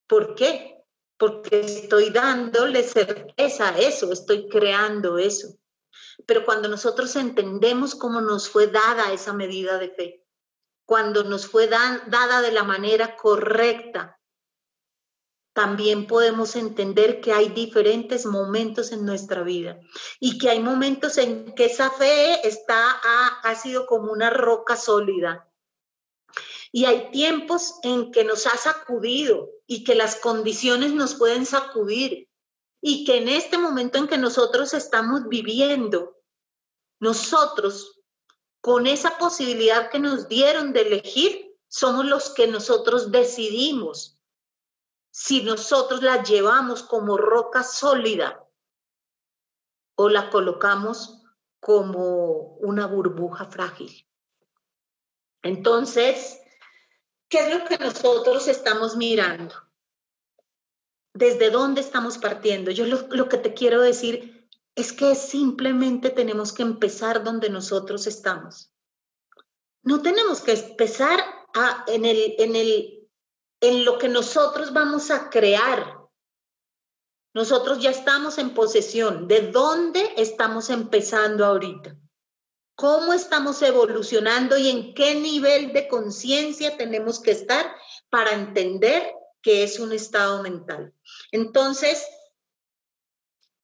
[0.06, 0.84] ¿Por qué?
[1.16, 5.56] Porque estoy dándole certeza a eso, estoy creando eso.
[6.26, 10.25] Pero cuando nosotros entendemos cómo nos fue dada esa medida de fe,
[10.86, 14.18] cuando nos fue dada de la manera correcta,
[15.52, 19.80] también podemos entender que hay diferentes momentos en nuestra vida
[20.20, 24.76] y que hay momentos en que esa fe está, ha, ha sido como una roca
[24.76, 25.50] sólida.
[26.72, 32.28] Y hay tiempos en que nos ha sacudido y que las condiciones nos pueden sacudir
[32.82, 36.16] y que en este momento en que nosotros estamos viviendo,
[37.00, 37.95] nosotros,
[38.66, 44.18] con esa posibilidad que nos dieron de elegir, somos los que nosotros decidimos
[45.12, 48.44] si nosotros la llevamos como roca sólida
[49.94, 51.22] o la colocamos
[51.60, 54.04] como una burbuja frágil.
[55.42, 56.40] Entonces,
[57.28, 59.54] ¿Qué es lo que nosotros estamos mirando?
[61.12, 62.70] ¿Desde dónde estamos partiendo?
[62.70, 64.35] Yo lo, que te quiero decir
[64.76, 68.70] es que simplemente tenemos que empezar donde nosotros estamos.
[69.82, 71.18] No tenemos que empezar
[71.88, 73.08] en, el, en, el,
[73.60, 75.98] en lo que nosotros vamos a crear.
[77.34, 79.26] Nosotros ya estamos en posesión.
[79.26, 81.96] ¿De dónde estamos empezando ahorita?
[82.76, 87.74] cómo estamos evolucionando y en qué nivel de conciencia tenemos que estar
[88.10, 90.92] para entender que es un estado mental.
[91.32, 92.06] Entonces,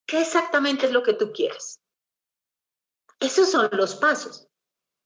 [0.07, 1.81] ¿qué exactamente es lo que tú quieres?
[3.21, 4.49] Esos son los pasos.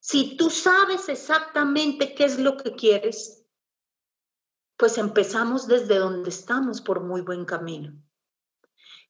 [0.00, 3.44] Si tú sabes exactamente qué es lo que quieres,
[4.76, 7.92] pues empezamos desde donde estamos por muy buen camino.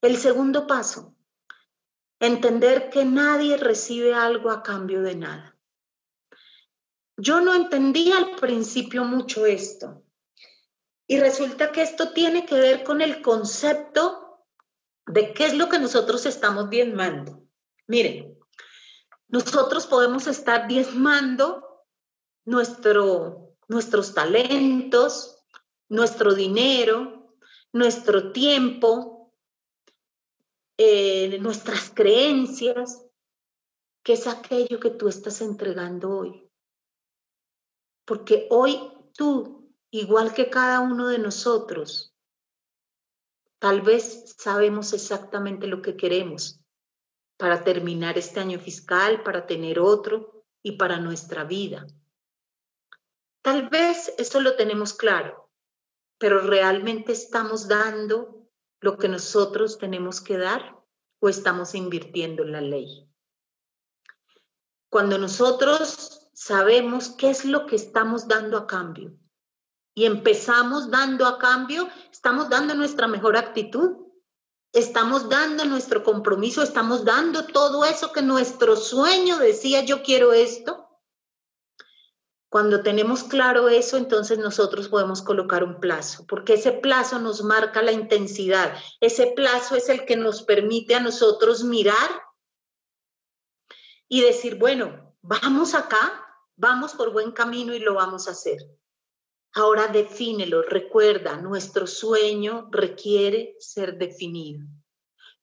[0.01, 1.17] El segundo paso,
[2.19, 5.55] Entender que nadie recibe algo a cambio de nada.
[7.19, 10.03] Yo no entendía al principio mucho esto.
[11.07, 14.26] Y resulta que esto tiene que ver con el concepto
[15.07, 17.43] de qué es lo que nosotros estamos diezmando.
[17.87, 18.39] Miren,
[19.29, 21.85] nosotros podemos estar diezmando
[22.45, 25.45] nuestro, nuestros talentos,
[25.89, 27.37] nuestro dinero,
[27.73, 29.33] nuestro tiempo,
[30.77, 33.05] eh, nuestras creencias,
[34.03, 36.49] que es aquello que tú estás entregando hoy.
[38.05, 38.79] Porque hoy
[39.15, 42.16] tú, igual que cada uno de nosotros,
[43.59, 46.61] tal vez sabemos exactamente lo que queremos
[47.37, 51.87] para terminar este año fiscal, para tener otro y para nuestra vida.
[53.43, 55.51] Tal vez eso lo tenemos claro,
[56.19, 58.49] pero realmente estamos dando
[58.81, 60.77] lo que nosotros tenemos que dar
[61.21, 63.09] o estamos invirtiendo en la ley.
[64.89, 69.17] Cuando nosotros sabemos qué es lo que estamos dando a cambio
[69.97, 73.97] y empezamos dando a cambio, estamos dando nuestra mejor actitud,
[74.71, 80.87] estamos dando nuestro compromiso, estamos dando todo eso que nuestro sueño decía, yo quiero esto.
[82.51, 87.81] Cuando tenemos claro eso, entonces nosotros podemos colocar un plazo, porque ese plazo nos marca
[87.81, 88.77] la intensidad.
[89.01, 92.23] Ese plazo es el que nos permite a nosotros mirar
[94.09, 96.23] y decir, bueno, vamos acá,
[96.55, 98.59] vamos por buen camino y lo vamos a hacer.
[99.57, 104.67] Ahora defínelo, recuerda, nuestro sueño requiere ser definido.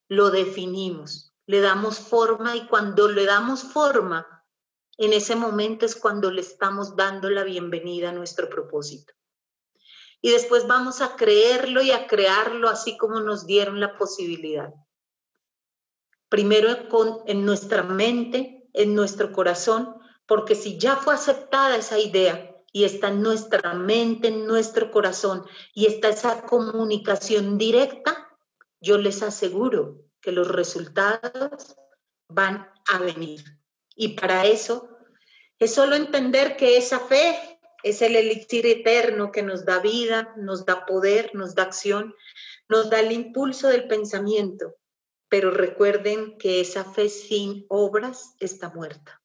[0.07, 4.45] Lo definimos, le damos forma y cuando le damos forma,
[4.99, 9.13] en ese momento es cuando le estamos dando la bienvenida a nuestro propósito.
[10.21, 14.71] Y después vamos a creerlo y a crearlo así como nos dieron la posibilidad
[16.33, 16.69] primero
[17.27, 19.95] en nuestra mente, en nuestro corazón,
[20.25, 25.45] porque si ya fue aceptada esa idea y está en nuestra mente, en nuestro corazón,
[25.73, 28.37] y está esa comunicación directa,
[28.81, 31.77] yo les aseguro que los resultados
[32.27, 33.41] van a venir.
[33.95, 34.89] Y para eso
[35.57, 40.65] es solo entender que esa fe es el elixir eterno que nos da vida, nos
[40.65, 42.13] da poder, nos da acción,
[42.67, 44.75] nos da el impulso del pensamiento
[45.33, 49.19] pero recuerden que esa fe sin obras está muerta.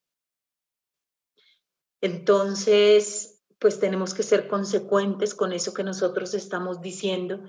[2.01, 7.43] Entonces, pues tenemos que ser consecuentes con eso que nosotros estamos diciendo.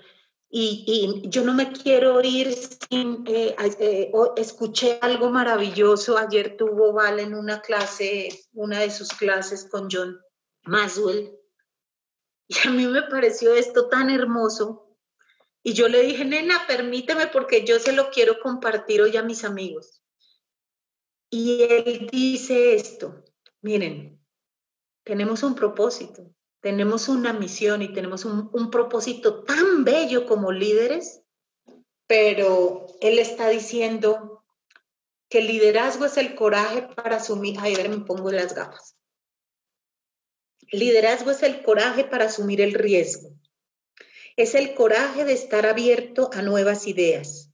[0.51, 7.19] Y, yo no me quiero ir sin, eh, eh, escuché algo maravilloso, ayer tuvo Val
[7.19, 10.19] en una clase, una de sus clases con John
[10.63, 11.37] Maswell,
[12.47, 14.97] y a mí me pareció esto tan hermoso,
[15.61, 19.43] y yo le dije, nena, permíteme porque yo se lo quiero compartir hoy a mis
[19.43, 20.01] amigos.
[21.29, 23.23] Y él dice esto,
[23.61, 24.18] miren,
[25.09, 26.31] tenemos un propósito,
[26.61, 31.23] tenemos una misión y tenemos un, propósito tan bello como líderes,
[32.05, 34.45] pero él está diciendo
[35.27, 38.95] que el liderazgo es el coraje para asumir, ay, a ver, me pongo las gafas.
[40.71, 43.31] Liderazgo es el coraje para asumir el riesgo.
[44.37, 47.49] Es el coraje de estar abierto a nuevas ideas,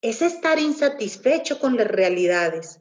[0.00, 2.80] es estar insatisfecho con las realidades,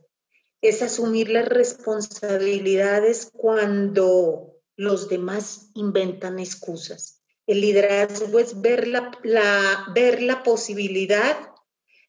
[0.68, 7.22] es asumir las responsabilidades cuando los demás inventan excusas.
[7.48, 9.12] El liderazgo es ver la,
[9.94, 11.38] ver la posibilidad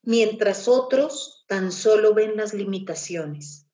[0.01, 3.67] mientras otros tan solo ven las limitaciones.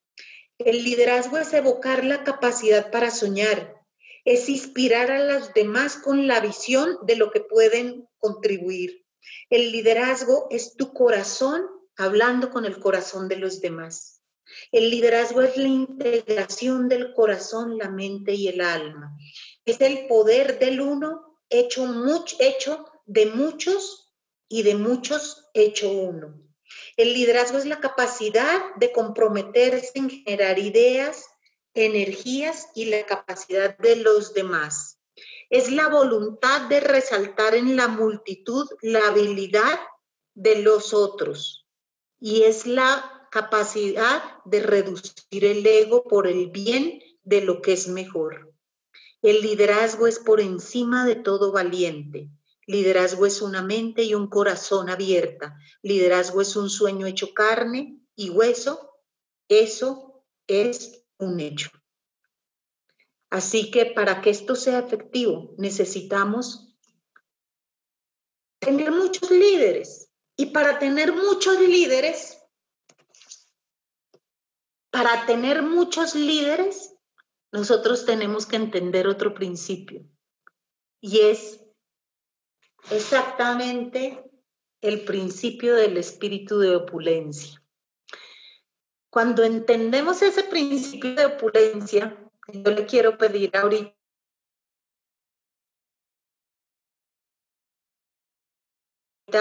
[0.57, 3.75] El liderazgo es evocar la capacidad para soñar,
[4.25, 9.05] es inspirar a los demás con la visión de lo que pueden contribuir.
[9.49, 11.65] El liderazgo es tu corazón
[11.95, 14.12] hablando con el corazón de los demás.
[14.71, 19.17] El liderazgo es la integración del corazón, la mente y el alma.
[19.65, 21.87] Es el poder del uno hecho,
[22.39, 24.13] hecho de muchos
[24.47, 26.39] y de muchos hecho uno.
[26.97, 31.27] El liderazgo es la capacidad de comprometerse en generar ideas,
[31.73, 34.99] energías y la capacidad de los demás.
[35.49, 39.79] Es la voluntad de resaltar en la multitud la habilidad
[40.33, 41.67] de los otros
[42.19, 47.87] y es la capacidad de reducir el ego por el bien de lo que es
[47.87, 48.53] mejor.
[49.23, 52.29] El liderazgo es por encima de todo valiente.
[52.67, 55.57] Liderazgo es una mente y un corazón abierta.
[55.81, 59.01] Liderazgo es un sueño hecho carne y hueso.
[59.47, 61.71] Eso es un hecho.
[63.31, 66.77] Así que para que esto sea efectivo necesitamos
[68.59, 70.11] tener muchos líderes.
[70.35, 72.42] Y para tener muchos líderes,
[74.93, 76.95] para tener muchos líderes,
[77.51, 80.07] nosotros tenemos que entender otro principio.
[81.01, 81.65] Y es
[82.91, 84.23] exactamente
[84.81, 87.59] el principio del espíritu de opulencia.
[89.09, 92.15] Cuando entendemos ese principio de opulencia,
[92.49, 93.95] yo le quiero pedir ahorita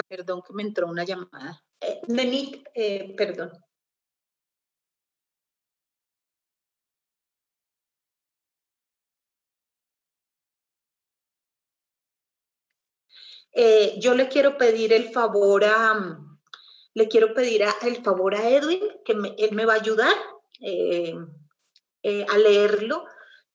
[0.09, 1.63] perdón que me entró una llamada.
[1.79, 2.01] Eh,
[2.75, 3.53] eh, perdón.
[13.53, 16.19] Eh, yo le quiero pedir el favor a,
[16.95, 20.15] le quiero pedir el favor a Edwin, que él me va a ayudar
[20.61, 21.15] eh,
[22.03, 23.05] eh, a leerlo,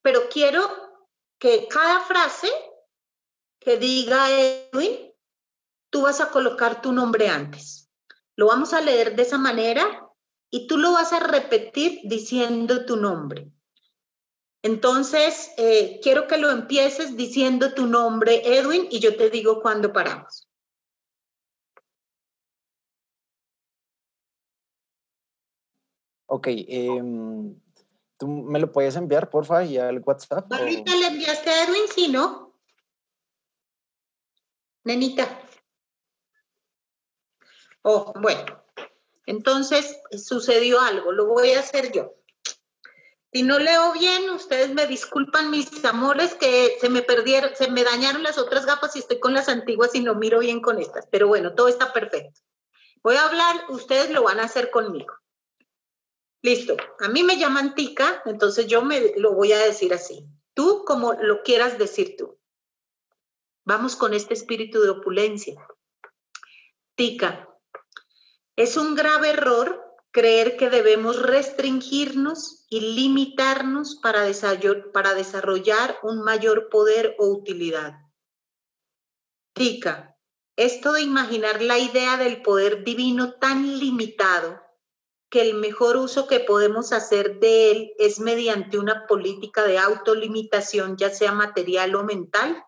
[0.02, 0.62] pero quiero
[1.40, 2.50] que cada frase
[3.60, 5.14] que diga Edwin,
[5.90, 7.90] tú vas a colocar tu nombre antes.
[8.36, 10.08] Lo vamos a leer de esa manera
[10.50, 13.52] y tú lo vas a repetir diciendo tu nombre.
[14.68, 19.94] Entonces, eh, quiero que lo empieces diciendo tu nombre, Edwin, y yo te digo cuándo
[19.94, 20.46] paramos.
[26.26, 27.58] Ok, em,
[28.18, 30.52] ¿tú me lo puedes enviar, porfa, y al WhatsApp?
[30.52, 32.54] Ahorita le enviaste a Edwin, sí, ¿no?
[34.84, 35.44] Nenita.
[37.84, 38.62] Oh, bueno.
[39.26, 42.18] Entonces, sucedió algo, lo voy a hacer yo.
[43.34, 47.84] Si no leo bien, ustedes me disculpan, mis amores, que se me perdieron, se me
[47.84, 51.08] dañaron las otras gafas y estoy con las antiguas y no miro bien con estas.
[51.12, 52.42] Pero bueno, todo está perfecto.
[53.04, 55.14] Voy a hablar, ustedes lo van a hacer conmigo.
[56.42, 56.78] Listo.
[57.00, 60.26] A mí me llaman Tica, entonces yo me lo voy a decir así.
[60.54, 62.40] Tú como lo quieras decir tú.
[63.66, 65.68] Vamos con este espíritu de opulencia.
[66.96, 67.50] Tica,
[68.56, 77.16] es un grave error creer que debemos restringirnos y limitarnos para, desarrollar un mayor poder
[77.20, 77.94] o utilidad.
[79.54, 80.18] Tica,
[80.56, 84.62] esto de imaginar la idea del poder divino tan limitado
[85.30, 90.96] que el mejor uso que podemos hacer de él es mediante una política de autolimitación,
[90.98, 92.64] ya sea material o mental?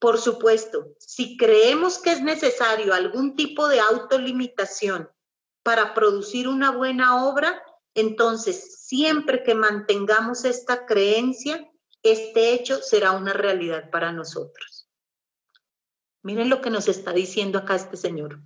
[0.00, 5.08] Por supuesto, si creemos que es necesario algún tipo de autolimitación
[5.64, 7.60] para producir una buena obra,
[7.94, 11.68] entonces siempre que mantengamos esta creencia,
[12.02, 14.88] este hecho será una realidad para nosotros.
[16.22, 18.40] Miren lo que nos está diciendo acá este señor.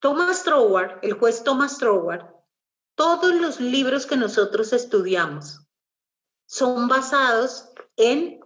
[0.00, 2.24] Thomas Troward, el juez Thomas Troward,
[2.94, 5.66] todos los libros que nosotros estudiamos
[6.46, 8.40] son basados en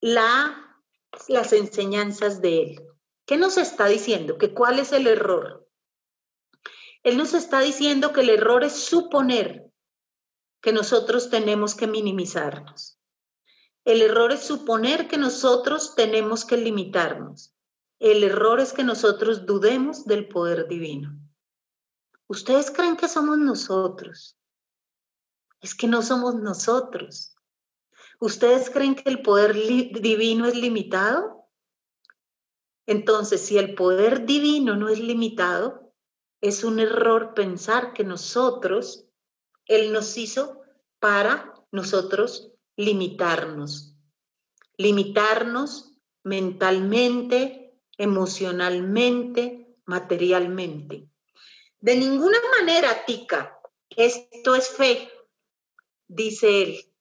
[0.00, 0.80] la,
[1.28, 2.82] las enseñanzas de él.
[3.24, 4.36] ¿Qué nos está diciendo?
[4.36, 5.65] ¿Que cuál es el error?
[7.06, 9.70] Él nos está diciendo que el error es suponer
[10.60, 12.98] que nosotros tenemos que minimizarnos.
[13.84, 17.54] El error es suponer que nosotros tenemos que limitarnos.
[18.00, 21.16] El error es que nosotros dudemos del poder divino.
[22.26, 24.36] ¿Ustedes creen que somos nosotros?
[25.60, 27.36] Es que no somos nosotros.
[28.18, 31.48] ¿Ustedes creen que el poder divino es limitado?
[32.84, 35.85] Entonces, si el poder divino no es limitado,
[36.40, 39.06] es un error pensar que nosotros,
[39.66, 40.62] Él nos hizo
[41.00, 43.94] para nosotros limitarnos.
[44.76, 51.08] Limitarnos mentalmente, emocionalmente, materialmente.
[51.80, 53.58] De ninguna manera, Tica,
[53.90, 55.10] esto es fe,
[56.06, 56.92] dice él.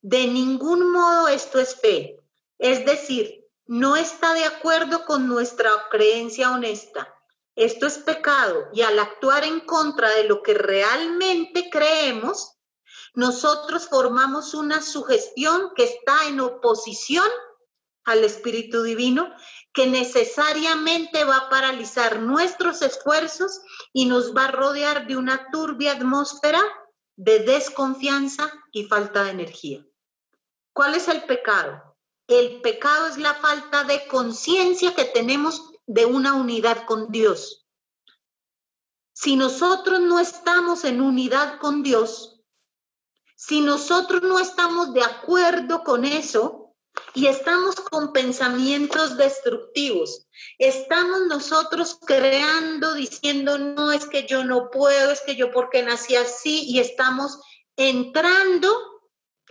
[0.00, 2.18] De ningún modo esto es fe.
[2.58, 7.14] Es decir, no está de acuerdo con nuestra creencia honesta
[7.60, 12.56] esto es pecado y al actuar en contra de lo que realmente creemos,
[13.14, 17.28] nosotros formamos una sugestión que está en oposición
[18.04, 19.30] al Espíritu Divino,
[19.74, 23.60] que necesariamente va a paralizar nuestros esfuerzos
[23.92, 26.60] y nos va a rodear de una turbia atmósfera
[27.16, 29.84] de desconfianza y falta de energía.
[30.72, 31.96] ¿Cuál es el pecado?
[32.26, 37.66] El pecado es la falta de conciencia que tenemos de una unidad con Dios.
[39.12, 42.40] Si nosotros no estamos en unidad con Dios,
[43.34, 46.76] si nosotros no estamos de acuerdo con eso
[47.12, 50.28] y estamos con pensamientos destructivos,
[50.58, 56.14] estamos nosotros creando, diciendo, no es que yo no puedo, es que yo porque nací
[56.14, 57.40] así y estamos
[57.74, 58.72] entrando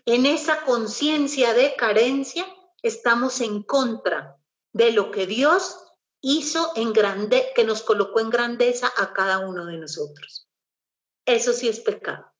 [0.05, 2.45] en esa conciencia de carencia,
[2.81, 4.37] estamos en contra
[4.71, 5.83] de lo que Dios
[6.21, 10.47] hizo en grande, que nos colocó en grandeza a cada uno de nosotros.
[11.25, 12.31] Eso sí es pecado,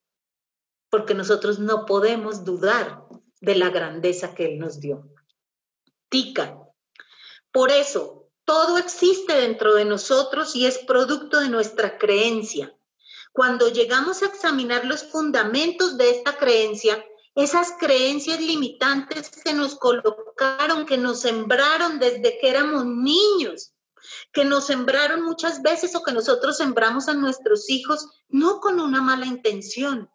[0.90, 3.04] porque nosotros no podemos dudar
[3.42, 5.08] de la grandeza que Él nos dio.
[6.10, 6.58] Tica,
[7.52, 12.76] Por eso, todo existe dentro de nosotros y es producto de nuestra creencia.
[13.32, 17.04] Cuando llegamos a examinar los fundamentos de esta creencia,
[17.40, 23.74] esas creencias limitantes que nos colocaron, que nos sembraron desde que éramos niños,
[24.34, 29.02] que nos sembraron muchas veces o que nosotros sembramos a nuestros hijos, no con una
[29.02, 30.12] mala intención,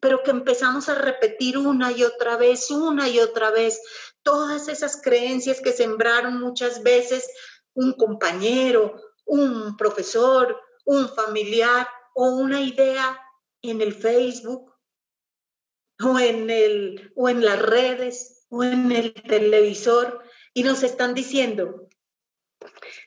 [0.00, 3.80] pero que empezamos a repetir una y otra vez, una y otra vez,
[4.24, 7.28] todas esas creencias que sembraron muchas veces
[7.74, 11.86] un compañero, un profesor, un familiar
[12.16, 13.20] o una idea
[13.62, 14.75] en el Facebook
[16.04, 20.22] o en, el, o en las redes o en el televisor
[20.54, 21.88] y nos están diciendo,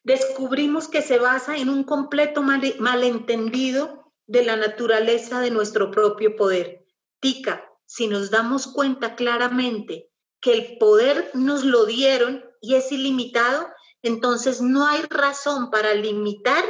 [0.04, 6.86] descubrimos que se basa en un completo malentendido de la naturaleza de nuestro propio poder.
[7.20, 10.10] Tica, si nos damos cuenta claramente
[10.40, 13.68] que el poder nos lo dieron y es ilimitado,
[14.02, 16.64] entonces no hay razón para limitar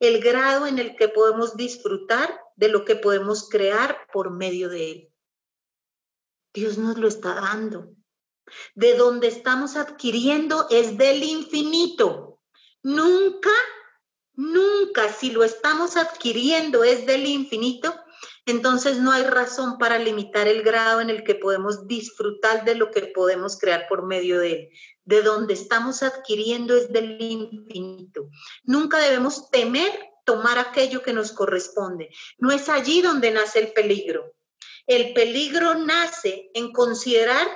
[0.00, 4.90] el grado en el que podemos disfrutar de lo que podemos crear por medio de
[4.90, 5.12] él.
[6.52, 7.94] Dios nos lo está dando.
[8.74, 12.40] De donde estamos adquiriendo es del infinito.
[12.82, 13.50] Nunca,
[14.34, 17.94] nunca, si lo estamos adquiriendo es del infinito,
[18.46, 22.90] entonces no hay razón para limitar el grado en el que podemos disfrutar de lo
[22.90, 24.68] que podemos crear por medio de él.
[25.04, 28.30] De donde estamos adquiriendo es del infinito.
[28.64, 29.92] Nunca debemos temer
[30.24, 32.10] tomar aquello que nos corresponde.
[32.38, 34.34] No es allí donde nace el peligro.
[34.88, 37.46] El peligro nace en considerar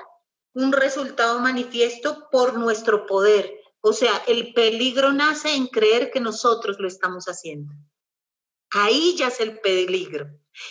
[0.52, 3.50] un resultado manifiesto por nuestro poder.
[3.80, 7.72] O sea, el peligro nace en creer que nosotros lo estamos haciendo.
[8.70, 10.26] Ahí ya es el peligro,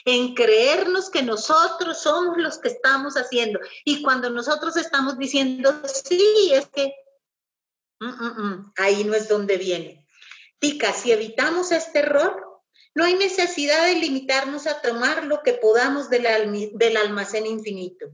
[0.06, 3.60] en creernos que nosotros somos los que estamos haciendo.
[3.84, 6.94] Y cuando nosotros estamos diciendo, sí, es que
[8.00, 10.08] mm, mm, mm", ahí no es donde viene.
[10.60, 12.51] Tica, si evitamos este error,
[12.94, 16.26] no hay necesidad de limitarnos a tomar lo que podamos del,
[16.74, 18.08] del almacén infinito.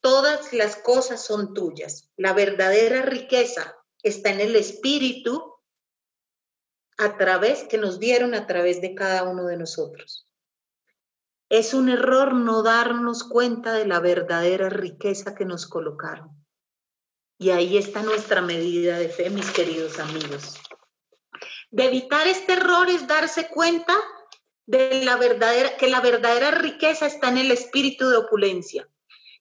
[0.00, 2.10] Todas las cosas son tuyas.
[2.16, 5.54] La verdadera riqueza está en el espíritu
[6.98, 10.28] a través que nos dieron a través de cada uno de nosotros.
[11.48, 16.30] Es un error no darnos cuenta de la verdadera riqueza que nos colocaron.
[17.38, 20.58] Y ahí está nuestra medida de fe, mis queridos amigos.
[21.70, 23.96] De evitar este error es darse cuenta
[24.66, 28.88] de la verdadera, que la verdadera riqueza está en el espíritu de opulencia.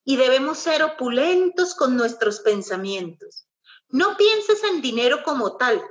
[0.03, 3.47] Y debemos ser opulentos con nuestros pensamientos.
[3.89, 5.81] No pienses en dinero como tal,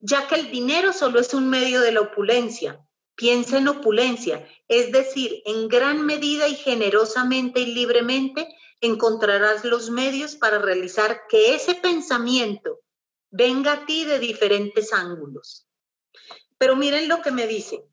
[0.00, 2.84] ya que el dinero solo es un medio de la opulencia.
[3.14, 8.48] Piensa en opulencia, es decir, en gran medida y generosamente y libremente
[8.80, 12.80] encontrarás los medios para realizar que ese pensamiento
[13.30, 15.68] venga a ti de diferentes ángulos.
[16.58, 17.84] Pero miren lo que me dice.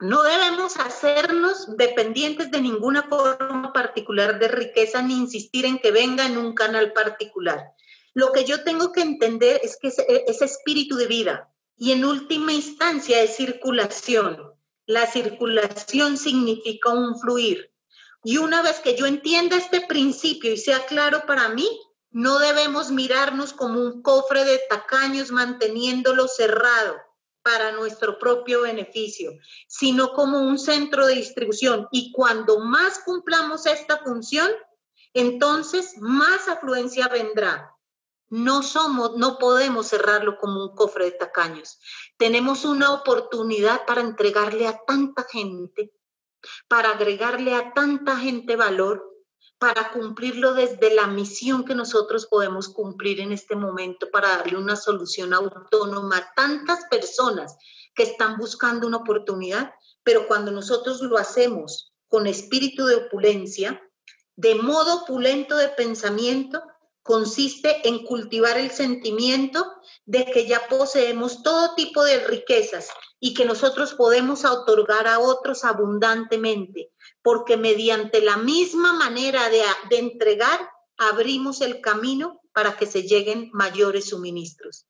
[0.00, 6.24] No debemos hacernos dependientes de ninguna forma particular de riqueza ni insistir en que venga
[6.24, 7.74] en un canal particular.
[8.14, 12.54] Lo que yo tengo que entender es que es, espíritu de vida y en última
[12.54, 14.54] instancia es circulación.
[14.86, 17.70] La circulación significa un fluir.
[18.24, 21.68] Y una vez que yo entienda este principio y sea claro para mí,
[22.10, 27.09] no debemos mirarnos como un cofre de tacaños manteniéndolo cerrado
[27.42, 29.32] para nuestro propio beneficio,
[29.66, 31.88] sino como un centro de distribución.
[31.90, 34.50] Y cuando más cumplamos esta función,
[35.14, 37.74] entonces más afluencia vendrá.
[38.28, 41.80] No somos, no podemos cerrarlo como un cofre de tacaños.
[42.16, 45.92] Tenemos una oportunidad para entregarle a tanta gente,
[46.68, 49.09] para agregarle a tanta gente valor,
[49.60, 54.74] para cumplirlo desde la misión que nosotros podemos cumplir en este momento para darle una
[54.74, 57.58] solución autónoma a tantas personas
[57.94, 59.70] que están buscando una oportunidad,
[60.02, 63.82] pero cuando nosotros lo hacemos con espíritu de opulencia,
[64.34, 66.62] de modo opulento de pensamiento,
[67.02, 69.66] consiste en cultivar el sentimiento
[70.06, 72.88] de que ya poseemos todo tipo de riquezas
[73.18, 76.92] y que nosotros podemos otorgar a otros abundantemente,
[77.22, 79.62] porque mediante la misma manera de,
[79.98, 84.86] entregar abrimos el camino para que se lleguen mayores suministros.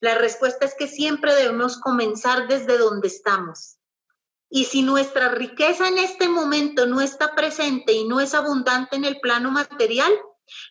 [0.00, 3.78] La respuesta es que siempre debemos comenzar desde donde estamos.
[4.50, 9.04] Y si nuestra riqueza en este momento no está presente y no es abundante en
[9.04, 10.12] el plano material,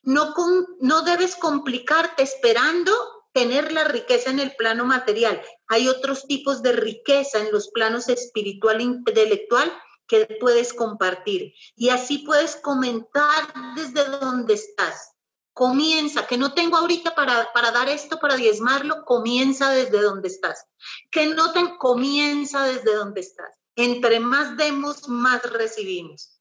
[0.04, 0.34] no,
[0.80, 2.94] no debes complicarte esperando
[3.34, 5.42] tener la riqueza en el plano material.
[5.68, 9.74] Hay otros tipos de riqueza en los planos espiritual e intelectual
[10.08, 11.54] que puedes compartir.
[11.76, 15.12] Y así puedes comentar desde donde estás.
[15.54, 20.66] Comienza, que no tengo ahorita para, para dar esto, para diezmarlo, comienza desde donde estás.
[21.12, 23.56] Que no te comienza desde donde estás.
[23.76, 26.40] Entre más demos, más recibimos.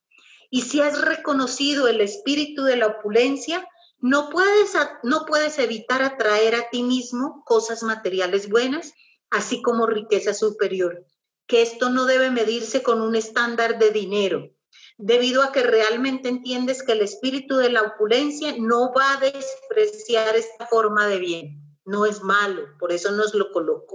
[0.51, 3.67] Y si has reconocido el espíritu de la opulencia,
[4.01, 8.93] no puedes, no puedes evitar atraer a ti mismo cosas materiales buenas,
[9.31, 11.07] así como riqueza superior.
[11.47, 14.51] Que esto no debe medirse con un estándar de dinero,
[14.99, 20.37] debido a que realmente entiendes que el espíritu de la opulencia no va a despreciar
[20.37, 21.59] esta forma de bien.
[21.85, 23.51] No es malo, por eso nos lo,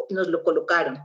[0.09, 0.99] nos lo colocaron,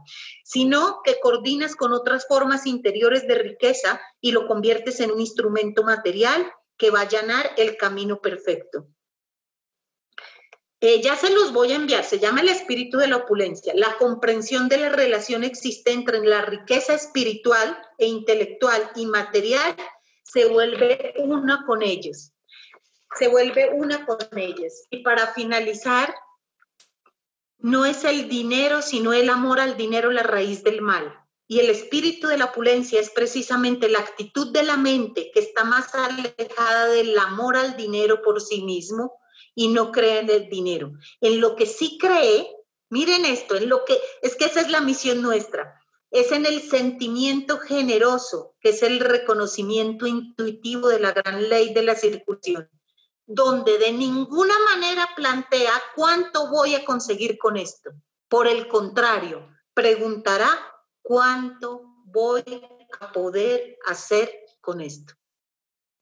[0.44, 5.84] sino que coordinas con otras formas interiores de riqueza y lo conviertes en un instrumento
[5.84, 6.44] material
[6.76, 8.88] que va a allanar el camino perfecto.
[10.82, 14.68] Ya se los voy a enviar, se llama el espíritu de la opulencia, la comprensión
[14.68, 19.76] de la relación existente entre la riqueza espiritual e intelectual y material
[20.24, 22.32] se vuelve una con ellos,
[23.16, 24.72] se vuelve una con ellos.
[24.90, 26.12] Y para finalizar,
[27.58, 31.16] no es el dinero, sino el amor al dinero la raíz del mal.
[31.46, 35.62] Y el espíritu de la opulencia es precisamente la actitud de la mente que está
[35.62, 39.21] más alejada del amor al dinero por sí mismo
[39.54, 40.92] y no cree en el dinero.
[41.20, 42.48] En lo que sí cree,
[42.88, 45.80] miren esto, en lo que es que esa es la misión nuestra.
[46.10, 51.82] Es en el sentimiento generoso, que es el reconocimiento intuitivo de la gran ley de
[51.82, 52.68] la circulación,
[53.26, 57.92] donde de ninguna manera plantea cuánto voy a conseguir con esto.
[58.28, 60.50] Por el contrario, preguntará
[61.00, 62.42] cuánto voy
[63.00, 64.30] a poder hacer
[64.60, 65.14] con esto.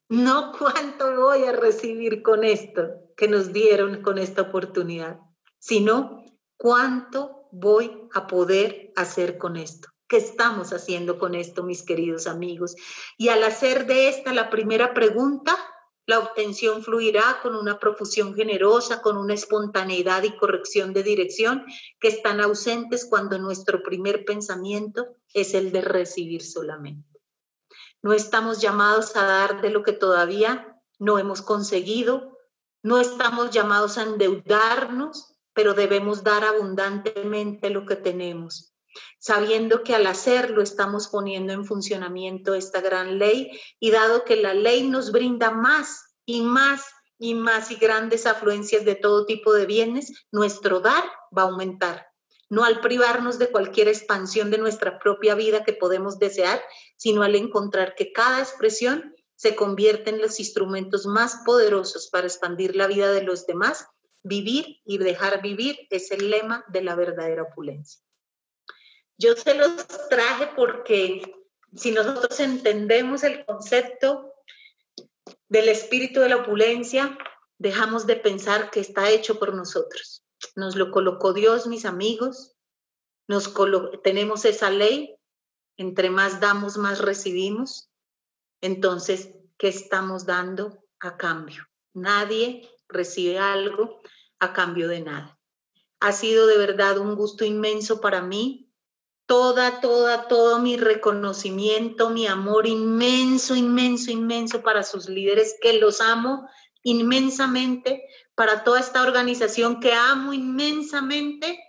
[0.09, 5.21] No cuánto voy a recibir con esto que nos dieron con esta oportunidad,
[5.59, 6.25] sino
[6.57, 9.91] cuánto voy a poder hacer con esto.
[10.09, 12.77] ¿Qué estamos haciendo con esto, mis queridos amigos?
[13.19, 15.55] Y al hacer de esta la primera pregunta,
[16.07, 21.67] la obtención fluirá con una profusión generosa, con una espontaneidad y corrección de dirección
[22.01, 27.21] que están ausentes cuando nuestro primer pensamiento es el de recibir solamente.
[28.01, 32.30] No estamos llamados a dar de lo que todavía no hemos conseguido,
[32.83, 38.73] no estamos llamados a endeudarnos, pero debemos dar abundantemente lo que tenemos,
[39.19, 44.55] sabiendo que al hacerlo estamos poniendo en funcionamiento esta gran ley y dado que la
[44.55, 46.85] ley nos brinda más y más
[47.19, 51.05] y más y grandes afluencias de todo tipo de bienes, nuestro dar
[51.37, 52.07] va a aumentar.
[52.49, 56.61] No al privarnos de cualquier expansión de nuestra propia vida que podemos desear,
[56.97, 62.77] sino al encontrar que cada expresión se convierte en los instrumentos más poderosos para expandir
[62.77, 63.87] la vida de los demás.
[64.23, 68.03] Vivir y dejar vivir es el lema de la verdadera opulencia.
[69.17, 71.23] Yo se los traje porque
[71.75, 74.35] si nosotros entendemos el concepto
[75.49, 77.17] del espíritu de la opulencia,
[77.59, 80.23] dejamos de pensar que está hecho por nosotros
[80.55, 82.57] nos lo colocó Dios, mis amigos.
[83.29, 83.53] Nos
[84.03, 85.17] tenemos esa ley.
[85.77, 87.90] Entre más damos, más recibimos.
[88.61, 91.67] Entonces, ¿qué estamos dando a cambio?
[91.95, 94.01] Nadie recibe algo
[94.39, 95.39] a cambio de nada.
[96.01, 98.73] Ha sido de verdad un gusto inmenso para mí.
[99.27, 106.01] Toda, toda, todo mi reconocimiento, mi amor inmenso, inmenso, inmenso para sus líderes, que los
[106.01, 106.49] amo
[106.83, 108.03] inmensamente,
[108.35, 111.61] para toda esta organización que amo inmensamente.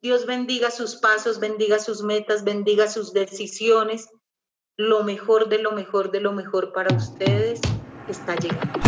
[0.00, 4.08] Dios bendiga sus pasos, bendiga sus metas, bendiga sus decisiones.
[4.78, 7.62] Lo mejor de lo mejor de lo mejor para ustedes
[8.08, 8.78] está llegando.